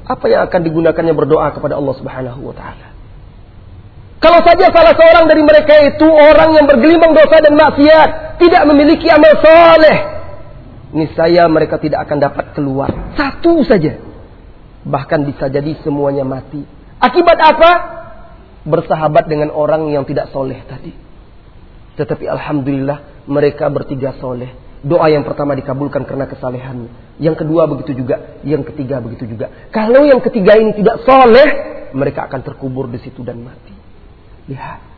apa 0.05 0.25
yang 0.29 0.45
akan 0.45 0.61
digunakannya 0.61 1.13
berdoa 1.17 1.51
kepada 1.51 1.75
Allah 1.75 1.95
Subhanahu 1.97 2.39
wa 2.45 2.55
taala? 2.55 2.87
Kalau 4.21 4.39
saja 4.45 4.71
salah 4.71 4.95
seorang 4.95 5.25
dari 5.27 5.43
mereka 5.43 5.75
itu 5.83 6.07
orang 6.07 6.55
yang 6.55 6.65
bergelimang 6.69 7.11
dosa 7.11 7.43
dan 7.43 7.53
maksiat, 7.59 8.39
tidak 8.39 8.63
memiliki 8.69 9.11
amal 9.11 9.35
soleh, 9.43 9.97
niscaya 10.95 11.43
mereka 11.51 11.75
tidak 11.81 12.07
akan 12.07 12.17
dapat 12.23 12.45
keluar. 12.55 12.89
Satu 13.19 13.65
saja. 13.67 13.99
Bahkan 14.85 15.27
bisa 15.27 15.49
jadi 15.49 15.75
semuanya 15.81 16.23
mati. 16.23 16.61
Akibat 17.01 17.37
apa? 17.41 17.71
Bersahabat 18.63 19.27
dengan 19.27 19.49
orang 19.51 19.89
yang 19.91 20.07
tidak 20.07 20.29
soleh 20.29 20.61
tadi. 20.69 21.04
Tetapi 21.95 22.27
Alhamdulillah 22.27 23.25
mereka 23.27 23.71
bertiga 23.71 24.15
soleh. 24.19 24.51
Doa 24.85 25.09
yang 25.09 25.25
pertama 25.25 25.57
dikabulkan 25.57 26.05
karena 26.05 26.29
kesalehan. 26.29 26.91
Yang 27.17 27.41
kedua 27.41 27.65
begitu 27.65 28.05
juga. 28.05 28.37
Yang 28.45 28.69
ketiga 28.73 29.01
begitu 29.01 29.25
juga. 29.25 29.49
Kalau 29.73 30.05
yang 30.05 30.21
ketiga 30.21 30.59
ini 30.59 30.77
tidak 30.77 31.01
soleh, 31.07 31.49
mereka 31.95 32.29
akan 32.29 32.41
terkubur 32.45 32.85
di 32.91 33.01
situ 33.01 33.25
dan 33.25 33.41
mati. 33.41 33.73
Lihat. 34.51 34.93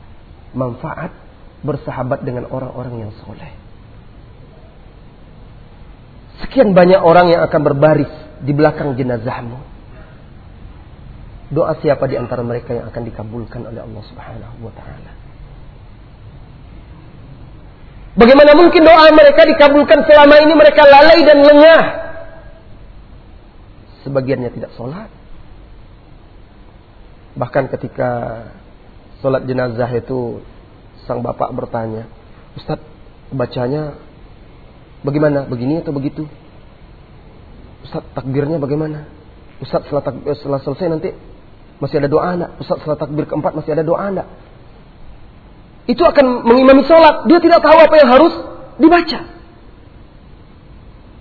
Manfaat 0.58 1.14
bersahabat 1.62 2.26
dengan 2.26 2.50
orang-orang 2.50 3.08
yang 3.08 3.12
soleh. 3.24 3.52
Sekian 6.44 6.78
banyak 6.78 7.02
orang 7.02 7.34
yang 7.34 7.42
akan 7.46 7.62
berbaris 7.66 8.12
di 8.46 8.54
belakang 8.54 8.94
jenazahmu. 8.94 9.58
Doa 11.48 11.80
siapa 11.80 12.06
di 12.12 12.20
antara 12.20 12.44
mereka 12.44 12.76
yang 12.76 12.92
akan 12.92 13.04
dikabulkan 13.08 13.62
oleh 13.72 13.82
Allah 13.82 14.04
Subhanahu 14.04 14.68
wa 14.68 14.74
taala? 14.76 15.17
Bagaimana 18.18 18.58
mungkin 18.58 18.82
doa 18.82 19.14
mereka 19.14 19.46
dikabulkan 19.46 20.02
selama 20.10 20.42
ini 20.42 20.54
mereka 20.58 20.82
lalai 20.90 21.22
dan 21.22 21.38
lengah? 21.38 21.82
Sebagiannya 24.02 24.50
tidak 24.58 24.74
sholat. 24.74 25.06
Bahkan 27.38 27.70
ketika 27.78 28.10
sholat 29.22 29.46
jenazah 29.46 29.90
itu 29.94 30.42
sang 31.06 31.22
bapak 31.22 31.54
bertanya, 31.54 32.10
Ustadz 32.58 32.82
bacanya 33.30 34.02
bagaimana? 35.06 35.46
Begini 35.46 35.86
atau 35.86 35.94
begitu? 35.94 36.26
Ustadz 37.86 38.18
takbirnya 38.18 38.58
bagaimana? 38.58 39.06
Ustadz 39.62 39.94
setelah, 39.94 40.34
setelah 40.34 40.60
selesai 40.66 40.90
nanti 40.90 41.10
masih 41.78 42.02
ada 42.02 42.10
doa 42.10 42.26
anak. 42.34 42.50
Ustaz 42.58 42.82
setelah 42.82 42.98
takbir 42.98 43.30
keempat 43.30 43.54
masih 43.54 43.78
ada 43.78 43.86
doa 43.86 44.02
anak. 44.02 44.26
Itu 45.88 46.04
akan 46.04 46.44
mengimami 46.44 46.84
sholat. 46.84 47.26
Dia 47.32 47.40
tidak 47.40 47.64
tahu 47.64 47.78
apa 47.80 47.96
yang 47.96 48.10
harus 48.12 48.34
dibaca. 48.76 49.20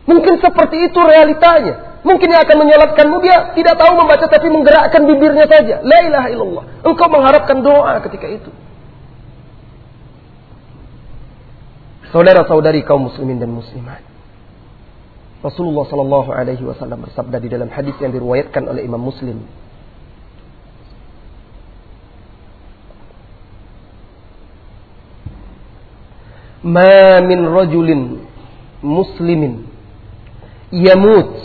Mungkin 0.06 0.34
seperti 0.42 0.90
itu 0.90 1.00
realitanya. 1.02 2.02
Mungkin 2.06 2.30
yang 2.30 2.46
akan 2.46 2.56
menyolatkanmu 2.62 3.18
dia 3.22 3.50
tidak 3.58 3.74
tahu 3.82 3.98
membaca 3.98 4.26
tapi 4.30 4.46
menggerakkan 4.46 5.02
bibirnya 5.06 5.46
saja. 5.50 5.82
La 5.82 6.06
ilaha 6.06 6.28
illallah. 6.30 6.64
Engkau 6.86 7.06
mengharapkan 7.10 7.62
doa 7.62 7.98
ketika 8.06 8.26
itu. 8.30 8.50
Saudara-saudari 12.14 12.86
kaum 12.86 13.10
muslimin 13.10 13.42
dan 13.42 13.50
muslimat. 13.50 14.02
Rasulullah 15.42 15.86
Sallallahu 15.86 16.30
Alaihi 16.30 16.62
Wasallam 16.62 17.06
bersabda 17.06 17.38
di 17.38 17.48
dalam 17.50 17.70
hadis 17.70 17.94
yang 18.02 18.14
diriwayatkan 18.14 18.66
oleh 18.66 18.82
Imam 18.82 19.02
Muslim 19.02 19.42
ma 26.62 27.20
min 27.20 27.40
rajulin 27.44 28.24
muslimin 28.82 29.66
yamut 30.72 31.36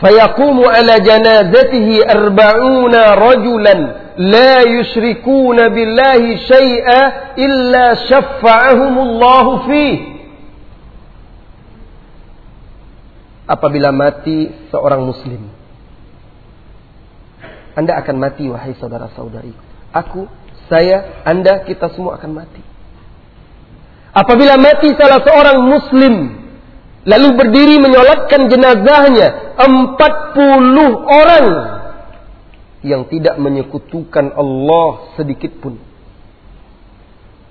fayaqumu 0.00 0.64
ala 0.64 0.98
janazatihi 0.98 2.04
arba'una 2.04 3.14
rajulan 3.16 3.80
la 4.16 4.64
yushrikuna 4.64 5.70
billahi 5.70 6.38
syai'a 6.48 7.00
illa 7.36 7.84
syaffa'ahumullahu 8.08 9.52
fi 9.68 9.84
apabila 13.50 13.90
mati 13.90 14.50
seorang 14.70 15.02
muslim 15.04 15.42
Anda 17.70 18.02
akan 18.02 18.16
mati 18.18 18.50
wahai 18.50 18.74
saudara-saudari 18.76 19.54
aku 19.94 20.26
saya 20.70 21.26
Anda 21.26 21.66
kita 21.66 21.90
semua 21.90 22.14
akan 22.14 22.30
mati. 22.30 22.62
Apabila 24.20 24.60
mati 24.60 24.92
salah 25.00 25.24
seorang 25.24 25.64
muslim 25.64 26.14
lalu 27.08 27.28
berdiri 27.32 27.80
menyolatkan 27.80 28.52
jenazahnya 28.52 29.56
40 29.56 31.08
orang 31.08 31.46
yang 32.84 33.08
tidak 33.08 33.40
menyekutukan 33.40 34.36
Allah 34.36 35.16
sedikit 35.16 35.56
pun 35.64 35.80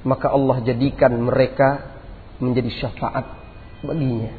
maka 0.06 0.30
Allah 0.32 0.62
jadikan 0.64 1.12
mereka 1.18 2.00
menjadi 2.40 2.72
syafaat 2.80 3.26
baginya. 3.84 4.32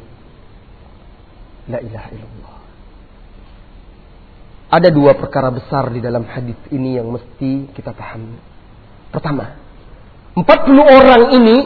La 1.68 1.78
ilaha 1.84 2.08
illallah. 2.16 2.56
Ada 4.70 4.88
dua 4.94 5.12
perkara 5.18 5.50
besar 5.50 5.90
di 5.90 6.00
dalam 6.00 6.24
hadis 6.24 6.56
ini 6.70 6.96
yang 6.96 7.10
mesti 7.10 7.68
kita 7.74 7.92
pahami. 7.92 8.38
Pertama 9.10 9.58
40 10.38 10.46
orang 10.78 11.22
ini 11.34 11.56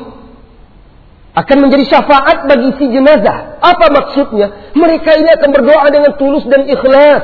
akan 1.35 1.67
menjadi 1.67 1.85
syafaat 1.91 2.47
bagi 2.47 2.71
si 2.79 2.87
jenazah. 2.95 3.59
Apa 3.59 3.91
maksudnya? 3.91 4.71
Mereka 4.71 5.11
ini 5.19 5.29
akan 5.35 5.51
berdoa 5.51 5.87
dengan 5.91 6.15
tulus 6.15 6.47
dan 6.47 6.63
ikhlas. 6.71 7.23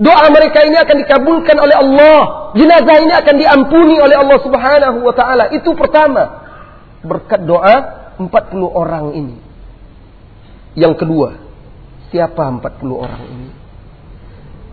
Doa 0.00 0.26
mereka 0.32 0.64
ini 0.64 0.80
akan 0.80 0.96
dikabulkan 1.04 1.56
oleh 1.60 1.76
Allah. 1.76 2.50
Jenazah 2.56 2.96
ini 3.04 3.12
akan 3.12 3.34
diampuni 3.36 4.00
oleh 4.00 4.16
Allah 4.16 4.38
Subhanahu 4.40 5.04
wa 5.04 5.12
taala. 5.12 5.52
Itu 5.52 5.76
pertama. 5.76 6.48
Berkat 7.04 7.44
doa 7.44 7.76
40 8.16 8.24
orang 8.72 9.12
ini. 9.12 9.36
Yang 10.72 11.04
kedua, 11.04 11.36
siapa 12.08 12.40
40 12.40 13.04
orang 13.04 13.22
ini? 13.28 13.48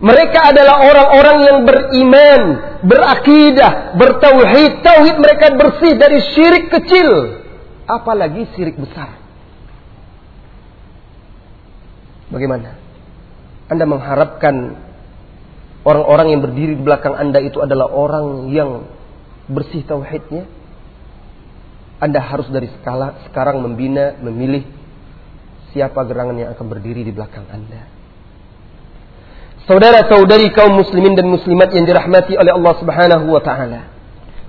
Mereka 0.02 0.40
adalah 0.50 0.82
orang-orang 0.82 1.38
yang 1.46 1.58
beriman, 1.68 2.42
berakidah, 2.80 3.94
bertauhid. 4.00 4.80
Tauhid 4.80 5.16
mereka 5.20 5.52
bersih 5.54 5.94
dari 6.00 6.18
syirik 6.32 6.72
kecil 6.72 7.41
apalagi 7.86 8.48
sirik 8.54 8.78
besar. 8.78 9.18
Bagaimana? 12.32 12.80
Anda 13.68 13.84
mengharapkan 13.84 14.54
orang-orang 15.84 16.26
yang 16.32 16.40
berdiri 16.40 16.72
di 16.78 16.82
belakang 16.82 17.12
Anda 17.12 17.44
itu 17.44 17.60
adalah 17.60 17.92
orang 17.92 18.48
yang 18.48 18.88
bersih 19.52 19.84
tauhidnya? 19.84 20.48
Anda 22.02 22.18
harus 22.18 22.50
dari 22.50 22.66
skala 22.80 23.22
sekarang 23.30 23.62
membina, 23.62 24.18
memilih 24.18 24.66
siapa 25.70 26.02
gerangan 26.02 26.34
yang 26.34 26.50
akan 26.56 26.66
berdiri 26.66 27.06
di 27.06 27.12
belakang 27.14 27.46
Anda. 27.46 27.86
Saudara-saudari 29.62 30.50
kaum 30.50 30.74
muslimin 30.74 31.14
dan 31.14 31.30
muslimat 31.30 31.70
yang 31.70 31.86
dirahmati 31.86 32.34
oleh 32.34 32.50
Allah 32.50 32.74
Subhanahu 32.82 33.26
wa 33.30 33.42
taala. 33.44 33.80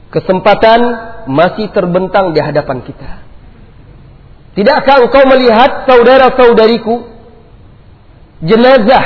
Kesempatan 0.10 0.82
masih 1.29 1.71
terbentang 1.71 2.31
di 2.36 2.39
hadapan 2.39 2.83
kita. 2.83 3.23
Tidakkah 4.53 5.09
engkau 5.09 5.23
melihat 5.25 5.89
saudara-saudariku 5.89 7.09
jenazah 8.45 9.05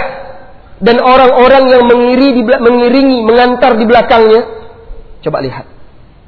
dan 0.84 1.00
orang-orang 1.00 1.72
yang 1.72 1.84
mengiri, 1.88 2.44
mengiringi, 2.44 3.24
mengantar 3.24 3.80
di 3.80 3.86
belakangnya? 3.88 4.42
Coba 5.24 5.40
lihat. 5.40 5.66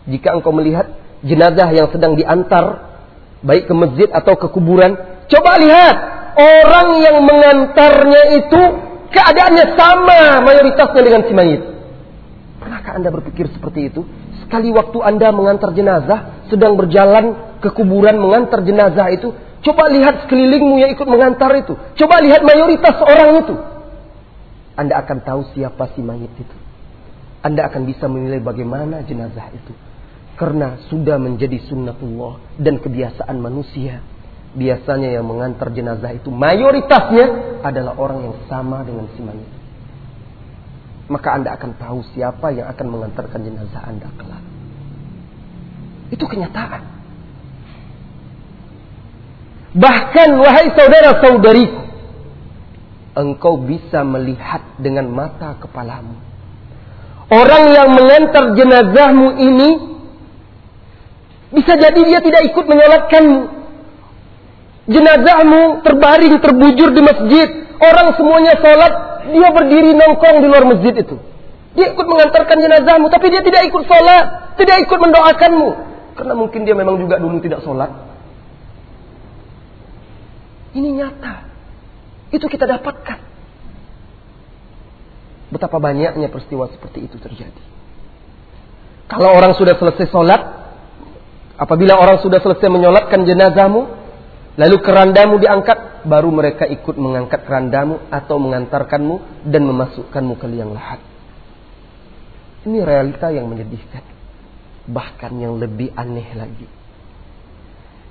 Jika 0.09 0.33
engkau 0.33 0.55
melihat 0.55 0.89
jenazah 1.21 1.69
yang 1.75 1.91
sedang 1.91 2.15
diantar 2.15 2.89
baik 3.43 3.67
ke 3.67 3.73
masjid 3.75 4.07
atau 4.09 4.39
ke 4.39 4.47
kuburan, 4.49 4.95
coba 5.27 5.51
lihat 5.59 5.95
orang 6.39 6.87
yang 7.03 7.17
mengantarnya 7.21 8.23
itu 8.39 8.61
keadaannya 9.11 9.65
sama 9.75 10.19
mayoritasnya 10.47 11.01
dengan 11.03 11.21
si 11.27 11.33
mayit. 11.35 11.61
Pernahkah 12.59 12.91
Anda 12.95 13.09
berpikir 13.11 13.51
seperti 13.51 13.91
itu? 13.91 14.01
Sekali 14.49 14.73
waktu 14.73 14.97
Anda 15.05 15.29
mengantar 15.29 15.77
jenazah, 15.77 16.49
sedang 16.49 16.73
berjalan 16.73 17.53
ke 17.61 17.69
kuburan 17.69 18.17
mengantar 18.17 18.65
jenazah 18.65 19.13
itu, 19.13 19.29
coba 19.61 19.85
lihat 19.93 20.25
sekelilingmu 20.25 20.81
yang 20.81 20.89
ikut 20.97 21.05
mengantar 21.05 21.53
itu. 21.53 21.77
Coba 21.77 22.17
lihat 22.17 22.41
mayoritas 22.41 22.97
orang 22.97 23.45
itu. 23.45 23.53
Anda 24.73 25.05
akan 25.05 25.21
tahu 25.21 25.53
siapa 25.53 25.93
si 25.93 26.01
mayit 26.01 26.33
itu. 26.33 26.57
Anda 27.45 27.69
akan 27.69 27.85
bisa 27.85 28.09
menilai 28.09 28.41
bagaimana 28.41 29.05
jenazah 29.05 29.53
itu. 29.53 29.69
Karena 30.33 30.81
sudah 30.89 31.21
menjadi 31.21 31.61
sunnatullah 31.69 32.57
dan 32.57 32.81
kebiasaan 32.81 33.37
manusia. 33.37 34.01
Biasanya 34.57 35.13
yang 35.13 35.29
mengantar 35.29 35.69
jenazah 35.69 36.09
itu 36.09 36.33
mayoritasnya 36.33 37.61
adalah 37.61 37.93
orang 38.01 38.33
yang 38.33 38.37
sama 38.49 38.81
dengan 38.81 39.05
si 39.13 39.21
mayit. 39.21 39.58
Maka 41.09 41.41
Anda 41.41 41.57
akan 41.57 41.71
tahu 41.81 41.99
siapa 42.13 42.53
yang 42.53 42.69
akan 42.69 42.87
mengantarkan 42.87 43.41
jenazah 43.41 43.81
Anda 43.81 44.07
kelak. 44.13 44.43
Itu 46.13 46.25
kenyataan. 46.29 46.81
Bahkan 49.73 50.29
wahai 50.37 50.73
saudara-saudariku, 50.73 51.81
engkau 53.17 53.61
bisa 53.61 54.01
melihat 54.05 54.65
dengan 54.81 55.09
mata 55.09 55.57
kepalamu. 55.61 56.17
Orang 57.29 57.69
yang 57.69 57.93
mengantar 57.93 58.57
jenazahmu 58.57 59.37
ini 59.37 59.69
bisa 61.53 61.73
jadi 61.77 62.01
dia 62.05 62.19
tidak 62.21 62.41
ikut 62.53 62.65
menyolatkanmu. 62.65 63.41
Jenazahmu 64.89 65.85
terbaring 65.85 66.37
terbujur 66.41 66.89
di 66.93 67.01
masjid. 67.05 67.47
Orang 67.77 68.17
semuanya 68.17 68.57
sholat, 68.57 68.93
dia 69.27 69.49
berdiri 69.51 69.91
nongkrong 69.95 70.37
di 70.39 70.47
luar 70.47 70.63
masjid 70.63 70.95
itu. 70.95 71.19
Dia 71.75 71.93
ikut 71.93 72.07
mengantarkan 72.07 72.57
jenazahmu, 72.59 73.07
tapi 73.11 73.29
dia 73.29 73.45
tidak 73.45 73.67
ikut 73.69 73.83
sholat, 73.85 74.55
tidak 74.57 74.83
ikut 74.87 74.99
mendoakanmu. 74.99 75.69
Karena 76.17 76.33
mungkin 76.35 76.67
dia 76.67 76.75
memang 76.75 76.99
juga 76.99 77.15
dulu 77.19 77.39
tidak 77.39 77.63
sholat. 77.63 77.91
Ini 80.75 80.89
nyata. 80.99 81.35
Itu 82.29 82.45
kita 82.45 82.67
dapatkan. 82.69 83.19
Betapa 85.49 85.81
banyaknya 85.81 86.29
peristiwa 86.29 86.69
seperti 86.69 87.09
itu 87.09 87.17
terjadi. 87.17 87.63
Kalau 89.09 89.33
orang 89.33 89.57
sudah 89.57 89.73
selesai 89.73 90.13
sholat, 90.13 90.41
apabila 91.57 91.97
orang 91.97 92.21
sudah 92.21 92.37
selesai 92.37 92.69
menyolatkan 92.69 93.25
jenazahmu, 93.25 93.89
lalu 94.61 94.77
kerandamu 94.85 95.41
diangkat, 95.41 95.88
baru 96.05 96.29
mereka 96.31 96.67
ikut 96.67 96.95
mengangkat 96.95 97.43
kerandamu 97.43 98.03
atau 98.11 98.37
mengantarkanmu 98.39 99.47
dan 99.49 99.61
memasukkanmu 99.65 100.33
ke 100.39 100.45
liang 100.47 100.71
lahat. 100.71 101.01
Ini 102.67 102.83
realita 102.83 103.31
yang 103.31 103.47
menyedihkan. 103.47 104.03
Bahkan 104.89 105.31
yang 105.39 105.57
lebih 105.57 105.95
aneh 105.95 106.27
lagi. 106.35 106.67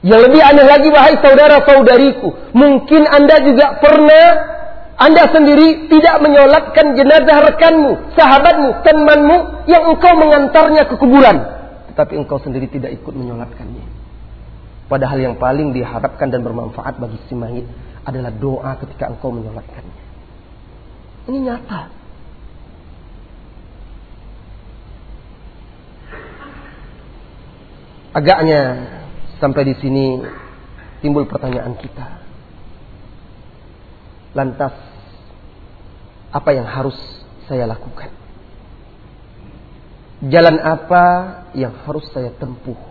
Yang 0.03 0.21
lebih 0.31 0.43
aneh 0.43 0.67
lagi 0.67 0.89
wahai 0.89 1.17
saudara-saudariku. 1.21 2.55
Mungkin 2.55 3.03
Anda 3.07 3.43
juga 3.43 3.83
pernah 3.83 4.27
anda 4.99 5.31
sendiri 5.31 5.87
tidak 5.87 6.19
menyolatkan 6.27 6.99
jenazah 6.99 7.39
rekanmu, 7.55 8.19
sahabatmu, 8.19 8.83
temanmu 8.83 9.37
yang 9.71 9.95
engkau 9.95 10.11
mengantarnya 10.19 10.91
ke 10.91 10.99
kuburan. 10.99 11.39
Tetapi 11.95 12.19
engkau 12.19 12.43
sendiri 12.43 12.67
tidak 12.67 12.99
ikut 12.99 13.15
menyolatkannya. 13.15 13.98
Padahal 14.89 15.21
yang 15.21 15.37
paling 15.37 15.77
diharapkan 15.77 16.33
dan 16.33 16.41
bermanfaat 16.41 16.97
bagi 16.97 17.21
si 17.29 17.37
mayit 17.37 17.69
adalah 18.09 18.33
doa 18.33 18.73
ketika 18.81 19.13
engkau 19.13 19.29
menyolatkannya. 19.29 20.05
Ini 21.29 21.39
nyata. 21.45 21.81
Agaknya 28.17 28.61
sampai 29.37 29.63
di 29.69 29.75
sini 29.77 30.25
timbul 31.05 31.29
pertanyaan 31.29 31.77
kita. 31.77 32.25
Lantas 34.33 34.73
apa 36.33 36.51
yang 36.57 36.65
harus 36.65 36.97
saya 37.45 37.69
lakukan? 37.69 38.09
Jalan 40.33 40.57
apa 40.65 41.05
yang 41.53 41.77
harus 41.85 42.09
saya 42.11 42.33
tempuh 42.41 42.88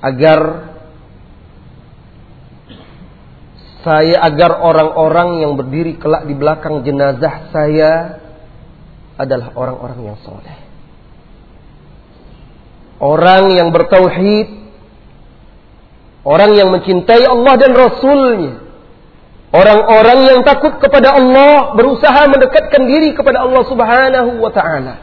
agar 0.00 0.40
saya 3.86 4.18
agar 4.26 4.58
orang-orang 4.60 5.46
yang 5.46 5.52
berdiri 5.54 5.94
kelak 5.96 6.26
di 6.26 6.34
belakang 6.34 6.82
jenazah 6.82 7.54
saya 7.54 7.92
adalah 9.16 9.54
orang-orang 9.54 10.12
yang 10.12 10.18
soleh. 10.26 10.58
Orang 12.96 13.52
yang 13.52 13.70
bertauhid, 13.70 14.48
orang 16.24 16.50
yang 16.56 16.72
mencintai 16.72 17.28
Allah 17.28 17.54
dan 17.60 17.72
Rasulnya, 17.76 18.66
Orang-orang 19.54 20.18
yang 20.26 20.40
takut 20.42 20.82
kepada 20.82 21.14
Allah 21.14 21.72
berusaha 21.78 22.26
mendekatkan 22.26 22.82
diri 22.82 23.14
kepada 23.14 23.46
Allah 23.46 23.62
Subhanahu 23.62 24.42
wa 24.42 24.50
taala. 24.50 24.94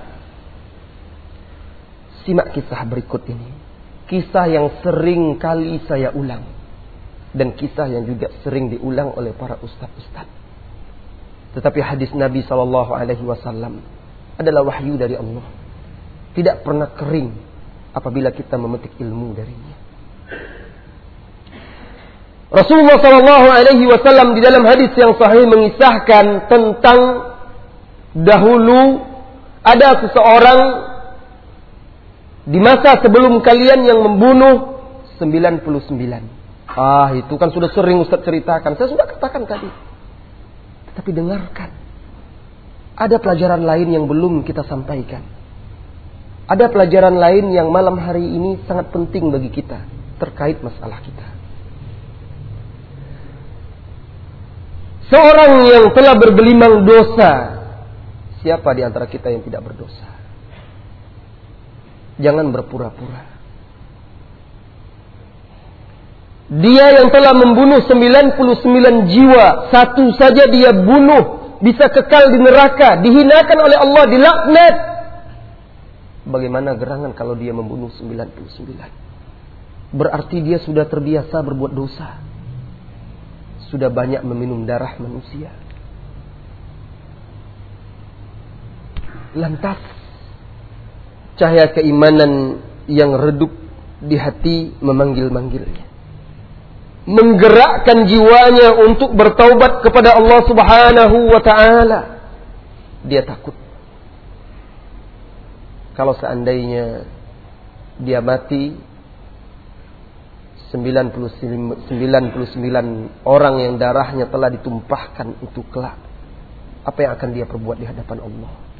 Simak 2.27 2.51
kisah 2.51 2.83
berikut 2.83 3.23
ini. 3.31 3.52
Kisah 4.13 4.45
yang 4.45 4.69
sering 4.85 5.41
kali 5.41 5.81
saya 5.89 6.13
ulang 6.13 6.45
dan 7.33 7.57
kisah 7.57 7.89
yang 7.89 8.05
juga 8.05 8.29
sering 8.45 8.69
diulang 8.69 9.09
oleh 9.17 9.33
para 9.33 9.57
ustaz-ustaz. 9.57 10.29
Tetapi 11.57 11.79
hadis 11.81 12.13
Nabi 12.13 12.45
Shallallahu 12.45 12.93
alaihi 12.93 13.25
wasallam 13.25 13.81
adalah 14.37 14.61
wahyu 14.69 15.01
dari 15.01 15.17
Allah. 15.17 15.41
Tidak 16.37 16.61
pernah 16.61 16.93
kering 16.93 17.33
apabila 17.93 18.29
kita 18.29 18.53
memetik 18.53 18.93
ilmu 19.01 19.33
darinya. 19.33 19.75
Rasulullah 22.53 23.01
Shallallahu 23.01 23.47
Alaihi 23.49 23.85
Wasallam 23.89 24.37
di 24.37 24.41
dalam 24.45 24.61
hadis 24.61 24.93
yang 24.93 25.17
sahih 25.17 25.41
mengisahkan 25.49 26.53
tentang 26.53 26.99
dahulu 28.13 29.01
ada 29.65 30.05
seseorang 30.05 30.59
di 32.43 32.59
masa 32.59 32.99
sebelum 32.99 33.39
kalian 33.39 33.87
yang 33.87 33.99
membunuh 34.03 34.83
99. 35.15 35.87
Ah, 36.73 37.13
itu 37.15 37.33
kan 37.39 37.53
sudah 37.53 37.71
sering 37.71 38.01
Ustaz 38.03 38.25
ceritakan. 38.25 38.75
Saya 38.75 38.89
sudah 38.91 39.05
katakan 39.07 39.47
tadi. 39.47 39.69
Tetapi 40.91 41.09
dengarkan. 41.15 41.69
Ada 42.93 43.17
pelajaran 43.17 43.63
lain 43.63 43.89
yang 43.89 44.05
belum 44.05 44.43
kita 44.45 44.67
sampaikan. 44.67 45.23
Ada 46.43 46.67
pelajaran 46.69 47.15
lain 47.15 47.55
yang 47.55 47.71
malam 47.71 47.95
hari 47.95 48.27
ini 48.27 48.59
sangat 48.67 48.91
penting 48.91 49.31
bagi 49.31 49.49
kita 49.49 49.79
terkait 50.19 50.59
masalah 50.59 50.99
kita. 50.99 51.27
Seorang 55.07 55.51
yang 55.67 55.85
telah 55.93 56.15
bergelimang 56.17 56.83
dosa, 56.83 57.31
siapa 58.41 58.69
di 58.75 58.81
antara 58.81 59.05
kita 59.07 59.29
yang 59.29 59.45
tidak 59.45 59.61
berdosa? 59.61 60.12
Jangan 62.21 62.53
berpura-pura. 62.53 63.33
Dia 66.53 67.01
yang 67.01 67.09
telah 67.09 67.33
membunuh 67.33 67.81
99 67.81 69.09
jiwa, 69.09 69.73
satu 69.73 70.13
saja 70.13 70.45
dia 70.45 70.69
bunuh, 70.69 71.57
bisa 71.65 71.89
kekal 71.89 72.29
di 72.29 72.37
neraka, 72.37 73.01
dihinakan 73.01 73.57
oleh 73.57 73.77
Allah, 73.79 74.03
dilaknat. 74.05 74.75
Bagaimana 76.29 76.77
gerangan 76.77 77.17
kalau 77.17 77.33
dia 77.33 77.55
membunuh 77.55 77.89
99? 77.89 79.97
Berarti 79.97 80.45
dia 80.45 80.61
sudah 80.61 80.85
terbiasa 80.85 81.41
berbuat 81.41 81.73
dosa 81.73 82.21
sudah 83.73 83.89
banyak 83.89 84.21
meminum 84.21 84.69
darah 84.69 84.93
manusia. 85.01 85.49
Lantas 89.33 89.81
cahaya 91.37 91.71
keimanan 91.73 92.61
yang 92.85 93.15
redup 93.15 93.51
di 94.03 94.19
hati 94.19 94.75
memanggil-manggilnya. 94.83 95.85
Menggerakkan 97.03 98.07
jiwanya 98.07 98.79
untuk 98.79 99.11
bertaubat 99.11 99.83
kepada 99.83 100.15
Allah 100.15 100.39
Subhanahu 100.47 101.17
wa 101.27 101.41
taala. 101.43 101.99
Dia 103.03 103.27
takut. 103.27 103.55
Kalau 105.93 106.15
seandainya 106.15 107.05
dia 107.99 108.23
mati 108.23 108.73
99 110.73 111.85
orang 113.29 113.55
yang 113.61 113.73
darahnya 113.77 114.25
telah 114.25 114.49
ditumpahkan 114.49 115.37
itu 115.45 115.61
kelak. 115.69 116.01
Apa 116.81 116.99
yang 117.05 117.11
akan 117.13 117.29
dia 117.29 117.45
perbuat 117.45 117.77
di 117.77 117.85
hadapan 117.85 118.25
Allah? 118.25 118.72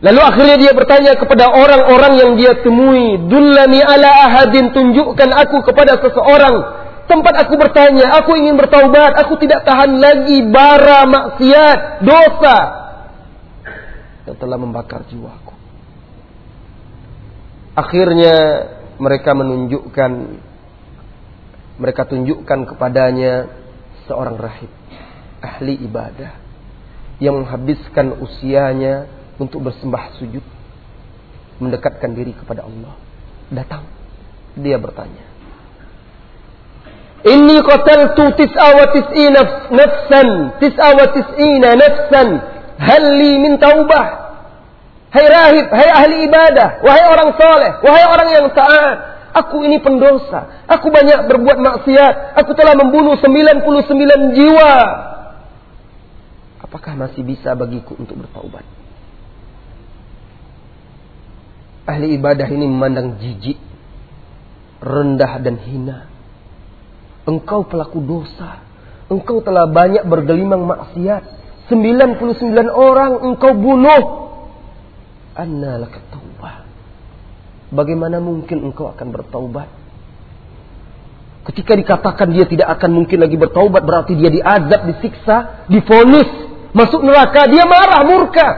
Lalu 0.00 0.20
akhirnya 0.20 0.56
dia 0.56 0.72
bertanya 0.72 1.12
kepada 1.20 1.52
orang-orang 1.52 2.12
yang 2.16 2.30
dia 2.40 2.56
temui. 2.64 3.20
Dullani 3.28 3.84
ala 3.84 4.08
ahadin 4.32 4.72
tunjukkan 4.72 5.28
aku 5.28 5.60
kepada 5.68 6.00
seseorang. 6.00 6.56
Tempat 7.04 7.34
aku 7.44 7.58
bertanya, 7.58 8.16
aku 8.22 8.38
ingin 8.38 8.56
bertaubat, 8.56 9.18
aku 9.18 9.36
tidak 9.42 9.66
tahan 9.66 9.98
lagi 9.98 10.46
bara 10.46 11.04
maksiat, 11.10 12.06
dosa 12.06 12.80
yang 14.30 14.38
telah 14.38 14.58
membakar 14.62 15.02
jiwaku. 15.10 15.54
Akhirnya 17.74 18.36
mereka 19.02 19.34
menunjukkan 19.34 20.10
mereka 21.80 22.02
tunjukkan 22.06 22.76
kepadanya 22.76 23.48
seorang 24.04 24.36
rahib 24.36 24.70
ahli 25.40 25.80
ibadah 25.82 26.36
yang 27.18 27.42
menghabiskan 27.42 28.20
usianya 28.20 29.08
untuk 29.40 29.64
bersembah 29.64 30.20
sujud, 30.20 30.44
mendekatkan 31.58 32.12
diri 32.12 32.36
kepada 32.36 32.68
Allah. 32.68 32.94
Datang, 33.50 33.88
dia 34.54 34.76
bertanya, 34.76 35.26
Inni 37.20 37.60
qataltu 37.60 38.32
tis'a 38.32 38.68
wa 38.80 38.86
tis'ina 38.96 39.40
nafsan, 39.68 40.28
tis'a 40.56 40.88
wa 40.96 41.06
tis'ina 41.12 41.68
nafsan, 41.76 42.28
hal 42.80 43.04
li 43.16 43.32
min 43.36 43.60
taubah? 43.60 44.06
Hai 45.10 45.26
rahib, 45.26 45.66
hai 45.68 45.88
ahli 45.90 46.16
ibadah, 46.30 46.80
wahai 46.80 47.04
orang 47.10 47.30
soleh, 47.36 47.72
wahai 47.82 48.04
orang 48.08 48.28
yang 48.30 48.46
taat. 48.54 48.98
Aku 49.30 49.62
ini 49.62 49.78
pendosa. 49.78 50.66
Aku 50.66 50.90
banyak 50.90 51.30
berbuat 51.30 51.58
maksiat. 51.62 52.34
Aku 52.42 52.50
telah 52.58 52.74
membunuh 52.74 53.14
99 53.14 53.62
jiwa. 54.34 54.74
Apakah 56.66 56.98
masih 56.98 57.22
bisa 57.22 57.54
bagiku 57.54 57.94
untuk 57.94 58.18
bertaubat? 58.26 58.66
Ahli 61.88 62.16
ibadah 62.16 62.48
ini 62.48 62.66
memandang 62.68 63.16
jijik, 63.20 63.56
rendah 64.80 65.40
dan 65.40 65.56
hina. 65.60 66.08
Engkau 67.28 67.64
pelaku 67.68 68.00
dosa. 68.00 68.64
Engkau 69.10 69.42
telah 69.44 69.68
banyak 69.68 70.06
bergelimang 70.06 70.64
maksiat. 70.64 71.40
99 71.70 72.50
orang 72.66 73.22
engkau 73.22 73.54
bunuh 73.54 74.20
anna 75.40 75.78
laka 75.78 76.02
taubah. 76.10 76.66
Bagaimana 77.70 78.18
mungkin 78.18 78.66
engkau 78.66 78.90
akan 78.90 79.08
bertaubat? 79.14 79.68
Ketika 81.46 81.72
dikatakan 81.72 82.28
dia 82.34 82.44
tidak 82.44 82.68
akan 82.78 82.90
mungkin 82.92 83.18
lagi 83.22 83.38
bertaubat 83.38 83.82
berarti 83.86 84.12
dia 84.18 84.28
diazab, 84.28 84.90
disiksa, 84.90 85.66
difonis, 85.72 86.28
masuk 86.76 87.00
neraka, 87.00 87.48
dia 87.48 87.64
marah, 87.64 88.02
murka. 88.04 88.48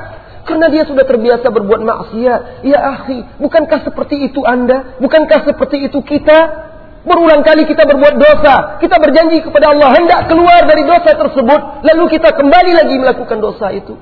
Karena 0.43 0.67
dia 0.67 0.83
sudah 0.83 1.07
terbiasa 1.07 1.47
berbuat 1.55 1.81
maksiat. 1.87 2.67
Ya 2.67 2.79
akhi, 2.83 3.39
bukankah 3.39 3.87
seperti 3.87 4.27
itu 4.27 4.43
Anda? 4.43 4.99
Bukankah 4.99 5.47
seperti 5.47 5.87
itu 5.87 6.03
kita? 6.03 6.71
Berulang 7.03 7.43
kali 7.43 7.67
kita 7.67 7.83
berbuat 7.83 8.15
dosa. 8.15 8.79
Kita 8.79 8.99
berjanji 9.03 9.43
kepada 9.43 9.75
Allah 9.75 9.91
hendak 9.99 10.31
keluar 10.31 10.67
dari 10.67 10.87
dosa 10.87 11.15
tersebut. 11.15 11.61
Lalu 11.83 12.05
kita 12.15 12.31
kembali 12.35 12.73
lagi 12.79 12.95
melakukan 12.99 13.39
dosa 13.43 13.75
itu. 13.75 13.99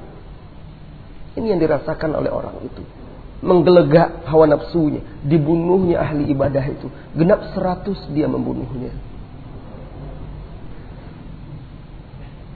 Ini 1.36 1.56
yang 1.56 1.60
dirasakan 1.60 2.12
oleh 2.12 2.28
orang 2.28 2.60
itu. 2.60 2.84
Menggelegak 3.40 4.28
hawa 4.28 4.44
nafsunya. 4.52 5.00
Dibunuhnya 5.24 5.96
ahli 6.00 6.28
ibadah 6.28 6.64
itu. 6.68 6.92
Genap 7.16 7.56
seratus 7.56 7.96
dia 8.12 8.28
membunuhnya. 8.28 8.92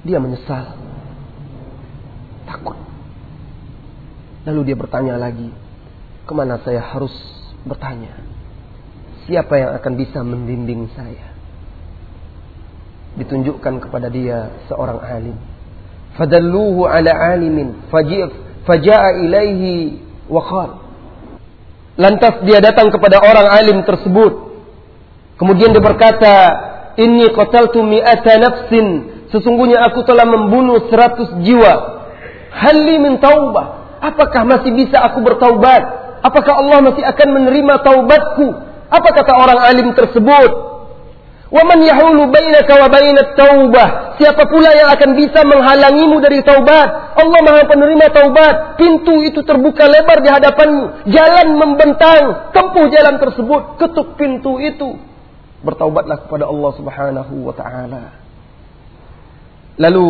Dia 0.04 0.20
menyesal. 0.20 0.76
Takut. 2.44 2.83
Lalu 4.44 4.60
dia 4.72 4.76
bertanya 4.76 5.16
lagi. 5.16 5.48
Ke 6.24 6.32
mana 6.36 6.60
saya 6.60 6.80
harus 6.80 7.12
bertanya? 7.64 8.12
Siapa 9.24 9.56
yang 9.56 9.70
akan 9.80 9.92
bisa 9.96 10.20
membimbing 10.20 10.92
saya? 10.92 11.32
Ditunjukkan 13.16 13.88
kepada 13.88 14.12
dia 14.12 14.52
seorang 14.68 15.00
alim. 15.00 15.36
Fadalluhu 16.20 16.84
ala 16.84 17.12
alimin. 17.32 17.88
Faja'a 17.88 19.08
ilaihi 19.24 20.00
wa 20.28 20.44
Lantas 21.94 22.42
dia 22.42 22.58
datang 22.58 22.90
kepada 22.90 23.22
orang 23.22 23.48
alim 23.48 23.78
tersebut. 23.86 24.50
Kemudian 25.38 25.70
dia 25.70 25.82
berkata, 25.82 26.34
"Inni 26.98 27.30
qataltu 27.30 27.82
mi'ata 27.86 28.34
nafsin." 28.38 29.14
Sesungguhnya 29.30 29.82
aku 29.82 30.06
telah 30.06 30.26
membunuh 30.26 30.86
seratus 30.90 31.26
jiwa. 31.42 31.74
Halli 32.54 33.02
min 33.02 33.18
taubah. 33.18 33.73
Apakah 34.04 34.44
masih 34.44 34.76
bisa 34.76 35.00
aku 35.00 35.24
bertaubat? 35.24 35.82
Apakah 36.20 36.60
Allah 36.60 36.84
masih 36.84 37.00
akan 37.00 37.28
menerima 37.40 37.74
taubatku? 37.80 38.48
Apa 38.92 39.08
kata 39.16 39.32
orang 39.32 39.60
alim 39.64 39.88
tersebut? 39.96 40.74
Waman 41.54 41.86
yahulu 41.86 42.28
bainaka 42.28 42.82
wa 42.82 42.88
bainat 42.90 43.38
taubah. 43.38 44.18
Siapa 44.18 44.44
pula 44.50 44.74
yang 44.74 44.90
akan 44.90 45.10
bisa 45.14 45.40
menghalangimu 45.46 46.18
dari 46.18 46.42
taubat? 46.42 47.14
Allah 47.14 47.40
Maha 47.46 47.62
penerima 47.64 48.10
taubat. 48.10 48.54
Pintu 48.76 49.22
itu 49.22 49.40
terbuka 49.46 49.86
lebar 49.86 50.18
di 50.20 50.28
hadapanmu. 50.28 51.08
Jalan 51.08 51.48
membentang. 51.54 52.50
Tempuh 52.50 52.90
jalan 52.90 53.22
tersebut. 53.22 53.78
Ketuk 53.78 54.18
pintu 54.18 54.58
itu. 54.58 54.98
Bertaubatlah 55.62 56.26
kepada 56.26 56.50
Allah 56.50 56.72
Subhanahu 56.74 57.34
wa 57.46 57.54
taala. 57.54 58.04
Lalu 59.78 60.08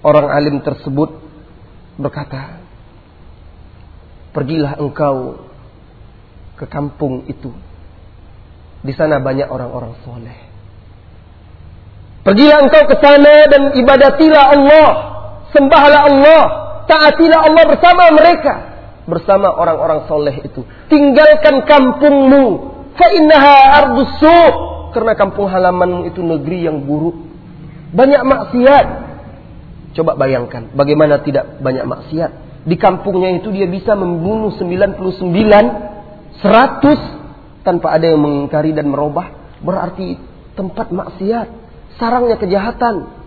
orang 0.00 0.26
alim 0.32 0.56
tersebut 0.64 1.12
berkata, 2.00 2.63
"Pergilah 4.34 4.82
engkau 4.82 5.46
ke 6.58 6.66
kampung 6.66 7.26
itu. 7.30 7.54
Di 8.84 8.92
sana 8.92 9.22
banyak 9.22 9.48
orang-orang 9.48 9.94
soleh. 10.04 10.38
Pergilah 12.24 12.58
engkau 12.64 12.84
ke 12.88 12.96
sana 13.00 13.48
dan 13.48 13.62
ibadatilah 13.78 14.44
Allah. 14.52 14.90
Sembahlah 15.52 16.00
Allah. 16.08 16.42
Taatilah 16.84 17.40
Allah 17.48 17.64
bersama 17.68 18.04
mereka. 18.12 18.54
Bersama 19.08 19.52
orang-orang 19.56 20.08
soleh 20.08 20.36
itu. 20.44 20.64
Tinggalkan 20.88 21.64
kampungmu. 21.64 22.44
Fa'innaha 22.96 23.54
ardusu. 23.84 24.42
Karena 24.92 25.12
kampung 25.16 25.48
halamanmu 25.48 26.08
itu 26.08 26.20
negeri 26.20 26.68
yang 26.68 26.84
buruk. 26.84 27.16
Banyak 27.92 28.22
maksiat. 28.24 28.86
Coba 29.94 30.18
bayangkan. 30.18 30.72
Bagaimana 30.74 31.20
tidak 31.24 31.60
banyak 31.60 31.86
maksiat. 31.86 32.43
Di 32.64 32.80
kampungnya 32.80 33.36
itu 33.36 33.52
dia 33.52 33.68
bisa 33.68 33.92
membunuh 33.92 34.56
99. 34.56 36.40
100. 36.40 37.64
Tanpa 37.64 37.96
ada 37.96 38.08
yang 38.08 38.20
mengingkari 38.20 38.72
dan 38.72 38.88
merubah. 38.88 39.56
Berarti 39.60 40.16
tempat 40.56 40.92
maksiat 40.92 41.48
sarangnya 41.96 42.36
kejahatan. 42.40 43.24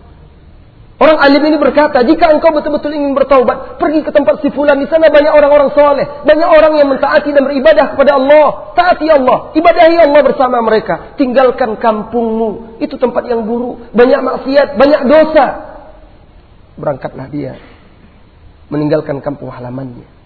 Orang 0.98 1.14
alim 1.22 1.38
ini 1.46 1.62
berkata, 1.62 2.02
jika 2.02 2.26
engkau 2.26 2.50
betul-betul 2.50 2.90
ingin 2.90 3.14
bertaubat, 3.14 3.78
pergi 3.78 4.02
ke 4.02 4.10
tempat 4.10 4.42
si 4.42 4.50
fulan. 4.50 4.82
Di 4.82 4.90
sana 4.90 5.06
banyak 5.06 5.30
orang-orang 5.30 5.70
soleh. 5.70 6.26
Banyak 6.26 6.48
orang 6.50 6.74
yang 6.74 6.90
mentaati 6.90 7.30
dan 7.30 7.46
beribadah 7.46 7.94
kepada 7.94 8.18
Allah. 8.18 8.74
Taati 8.74 9.06
Allah. 9.06 9.54
Ibadahi 9.54 9.96
Allah 10.02 10.22
bersama 10.26 10.58
mereka. 10.58 11.14
Tinggalkan 11.14 11.78
kampungmu. 11.78 12.82
Itu 12.82 12.98
tempat 12.98 13.30
yang 13.30 13.46
buruk. 13.46 13.94
Banyak 13.94 14.20
maksiat, 14.26 14.74
banyak 14.74 15.02
dosa. 15.06 15.46
Berangkatlah 16.74 17.30
dia. 17.30 17.77
Meninggalkan 18.68 19.24
kampung 19.24 19.48
halamannya. 19.48 20.18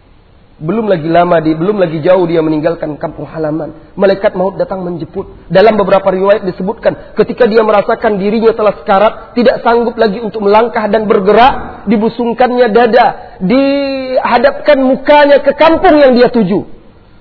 Belum 0.62 0.87
lagi 0.87 1.11
lama 1.11 1.42
di, 1.42 1.59
belum 1.59 1.74
lagi 1.74 1.98
jauh 2.05 2.22
dia 2.28 2.38
meninggalkan 2.38 2.94
kampung 2.94 3.26
halaman. 3.26 3.96
Malaikat 3.98 4.38
maut 4.38 4.55
datang 4.55 4.87
menjemput. 4.87 5.50
Dalam 5.50 5.74
beberapa 5.74 6.07
riwayat 6.07 6.46
disebutkan, 6.46 7.18
ketika 7.18 7.50
dia 7.50 7.66
merasakan 7.66 8.14
dirinya 8.20 8.55
telah 8.55 8.78
sekarat, 8.78 9.35
tidak 9.35 9.59
sanggup 9.66 9.98
lagi 9.98 10.22
untuk 10.22 10.46
melangkah 10.46 10.87
dan 10.87 11.11
bergerak, 11.11 11.83
dibusungkannya 11.90 12.70
dada, 12.70 13.07
dihadapkan 13.42 14.78
mukanya 14.87 15.42
ke 15.42 15.50
kampung 15.59 15.98
yang 15.98 16.14
dia 16.14 16.31
tuju. 16.31 16.62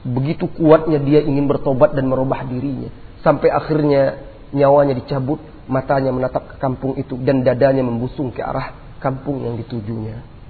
Begitu 0.05 0.45
kuatnya 0.53 1.01
dia 1.01 1.25
ingin 1.25 1.49
bertobat 1.49 1.97
dan 1.97 2.13
merubah 2.13 2.45
dirinya. 2.45 2.93
Sampai 3.25 3.49
akhirnya 3.49 4.21
nyawanya 4.53 4.93
dicabut, 4.93 5.41
matanya 5.65 6.13
menatap 6.13 6.45
ke 6.45 6.55
kampung 6.61 6.93
itu 6.93 7.17
dan 7.25 7.41
dadanya 7.41 7.81
membusung 7.81 8.29
ke 8.29 8.45
arah 8.45 8.99
kampung 9.01 9.41
yang 9.41 9.57
ditujunya. 9.57 10.40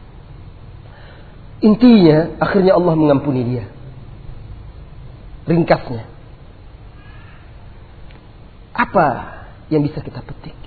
Intinya, 1.61 2.41
akhirnya 2.41 2.73
Allah 2.73 2.93
mengampuni 2.97 3.41
dia. 3.45 3.65
Ringkasnya. 5.45 6.09
Apa 8.73 9.07
yang 9.69 9.85
bisa 9.85 10.01
kita 10.01 10.25
petik? 10.25 10.57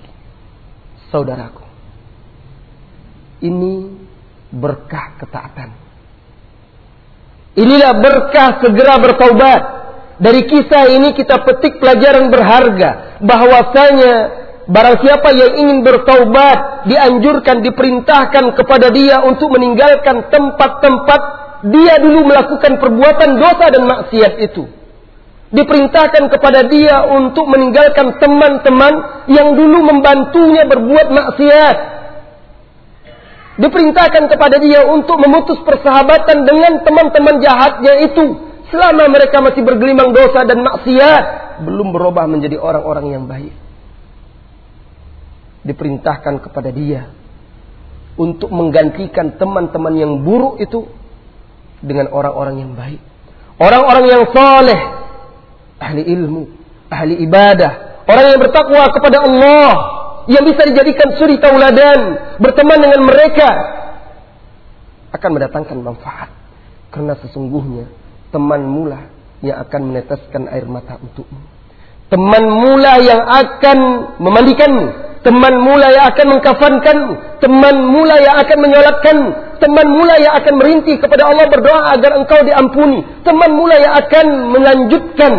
Saudaraku. 1.11 1.67
Ini 3.43 3.73
berkah 4.55 5.19
ketaatan. 5.19 5.69
Inilah 7.55 7.93
berkah 7.99 8.63
segera 8.63 8.95
bertaubat. 8.99 9.61
Dari 10.15 10.47
kisah 10.47 10.95
ini 10.95 11.11
kita 11.11 11.43
petik 11.43 11.83
pelajaran 11.83 12.31
berharga 12.31 13.19
bahwasanya 13.19 14.44
Barang 14.65 14.97
siapa 14.97 15.29
yang 15.29 15.61
ingin 15.61 15.79
bertaubat, 15.85 16.89
dianjurkan, 16.89 17.61
diperintahkan 17.61 18.57
kepada 18.57 18.89
dia 18.89 19.21
untuk 19.21 19.53
meninggalkan 19.53 20.25
tempat-tempat 20.33 21.21
dia 21.69 22.01
dulu 22.01 22.25
melakukan 22.25 22.81
perbuatan 22.81 23.29
dosa 23.37 23.65
dan 23.69 23.85
maksiat 23.85 24.33
itu. 24.41 24.65
Diperintahkan 25.53 26.33
kepada 26.33 26.65
dia 26.65 27.05
untuk 27.05 27.45
meninggalkan 27.45 28.17
teman-teman 28.17 28.93
yang 29.29 29.53
dulu 29.53 29.85
membantunya 29.85 30.65
berbuat 30.65 31.07
maksiat. 31.13 31.77
Diperintahkan 33.61 34.23
kepada 34.33 34.57
dia 34.57 34.81
untuk 34.89 35.21
memutus 35.21 35.61
persahabatan 35.61 36.41
dengan 36.41 36.81
teman-teman 36.81 37.37
jahatnya 37.37 37.93
itu. 38.01 38.25
Selama 38.73 39.13
mereka 39.13 39.45
masih 39.45 39.61
bergelimang 39.61 40.09
dosa 40.09 40.41
dan 40.41 40.57
maksiat. 40.65 41.23
Belum 41.61 41.93
berubah 41.93 42.25
menjadi 42.25 42.57
orang-orang 42.57 43.13
yang 43.13 43.23
baik 43.29 43.64
diperintahkan 45.65 46.45
kepada 46.45 46.69
dia 46.69 47.09
untuk 48.15 48.47
menggantikan 48.53 49.35
teman-teman 49.35 49.93
yang 49.97 50.13
buruk 50.23 50.61
itu 50.61 50.87
dengan 51.83 52.13
orang-orang 52.13 52.55
yang 52.63 52.71
baik. 52.77 53.01
Orang-orang 53.55 54.05
yang 54.07 54.23
soleh, 54.31 54.81
ahli 55.79 56.03
ilmu, 56.05 56.43
ahli 56.91 57.19
ibadah, 57.23 58.03
orang 58.07 58.25
yang 58.35 58.39
bertakwa 58.39 58.83
kepada 58.91 59.17
Allah, 59.23 59.71
yang 60.31 60.43
bisa 60.43 60.61
dijadikan 60.67 61.15
suri 61.19 61.39
tauladan, 61.39 61.99
berteman 62.39 62.79
dengan 62.83 63.01
mereka 63.03 63.49
akan 65.15 65.29
mendatangkan 65.39 65.77
manfaat. 65.79 66.29
Karena 66.91 67.15
sesungguhnya 67.19 67.91
teman 68.31 68.63
mula 68.63 69.11
yang 69.43 69.59
akan 69.63 69.81
meneteskan 69.91 70.47
air 70.51 70.67
mata 70.67 70.99
untukmu. 70.99 71.39
Teman 72.11 72.43
mula 72.47 73.01
yang 73.01 73.23
akan 73.23 73.79
memandikanmu. 74.21 74.87
Teman 75.25 75.57
mula 75.57 75.89
yang 75.89 76.05
akan 76.13 76.27
mengkafankanmu. 76.37 77.13
Teman 77.41 77.75
mula 77.89 78.15
yang 78.21 78.37
akan 78.45 78.57
menyolatkanmu. 78.61 79.29
Teman 79.57 79.87
mula 79.89 80.21
yang 80.21 80.37
akan 80.37 80.53
merintih 80.61 81.01
kepada 81.01 81.25
Allah 81.25 81.49
berdoa 81.49 81.97
agar 81.97 82.21
engkau 82.21 82.45
diampuni. 82.45 83.01
Teman 83.25 83.57
mula 83.57 83.75
yang 83.81 83.93
akan 84.05 84.25
melanjutkan 84.53 85.33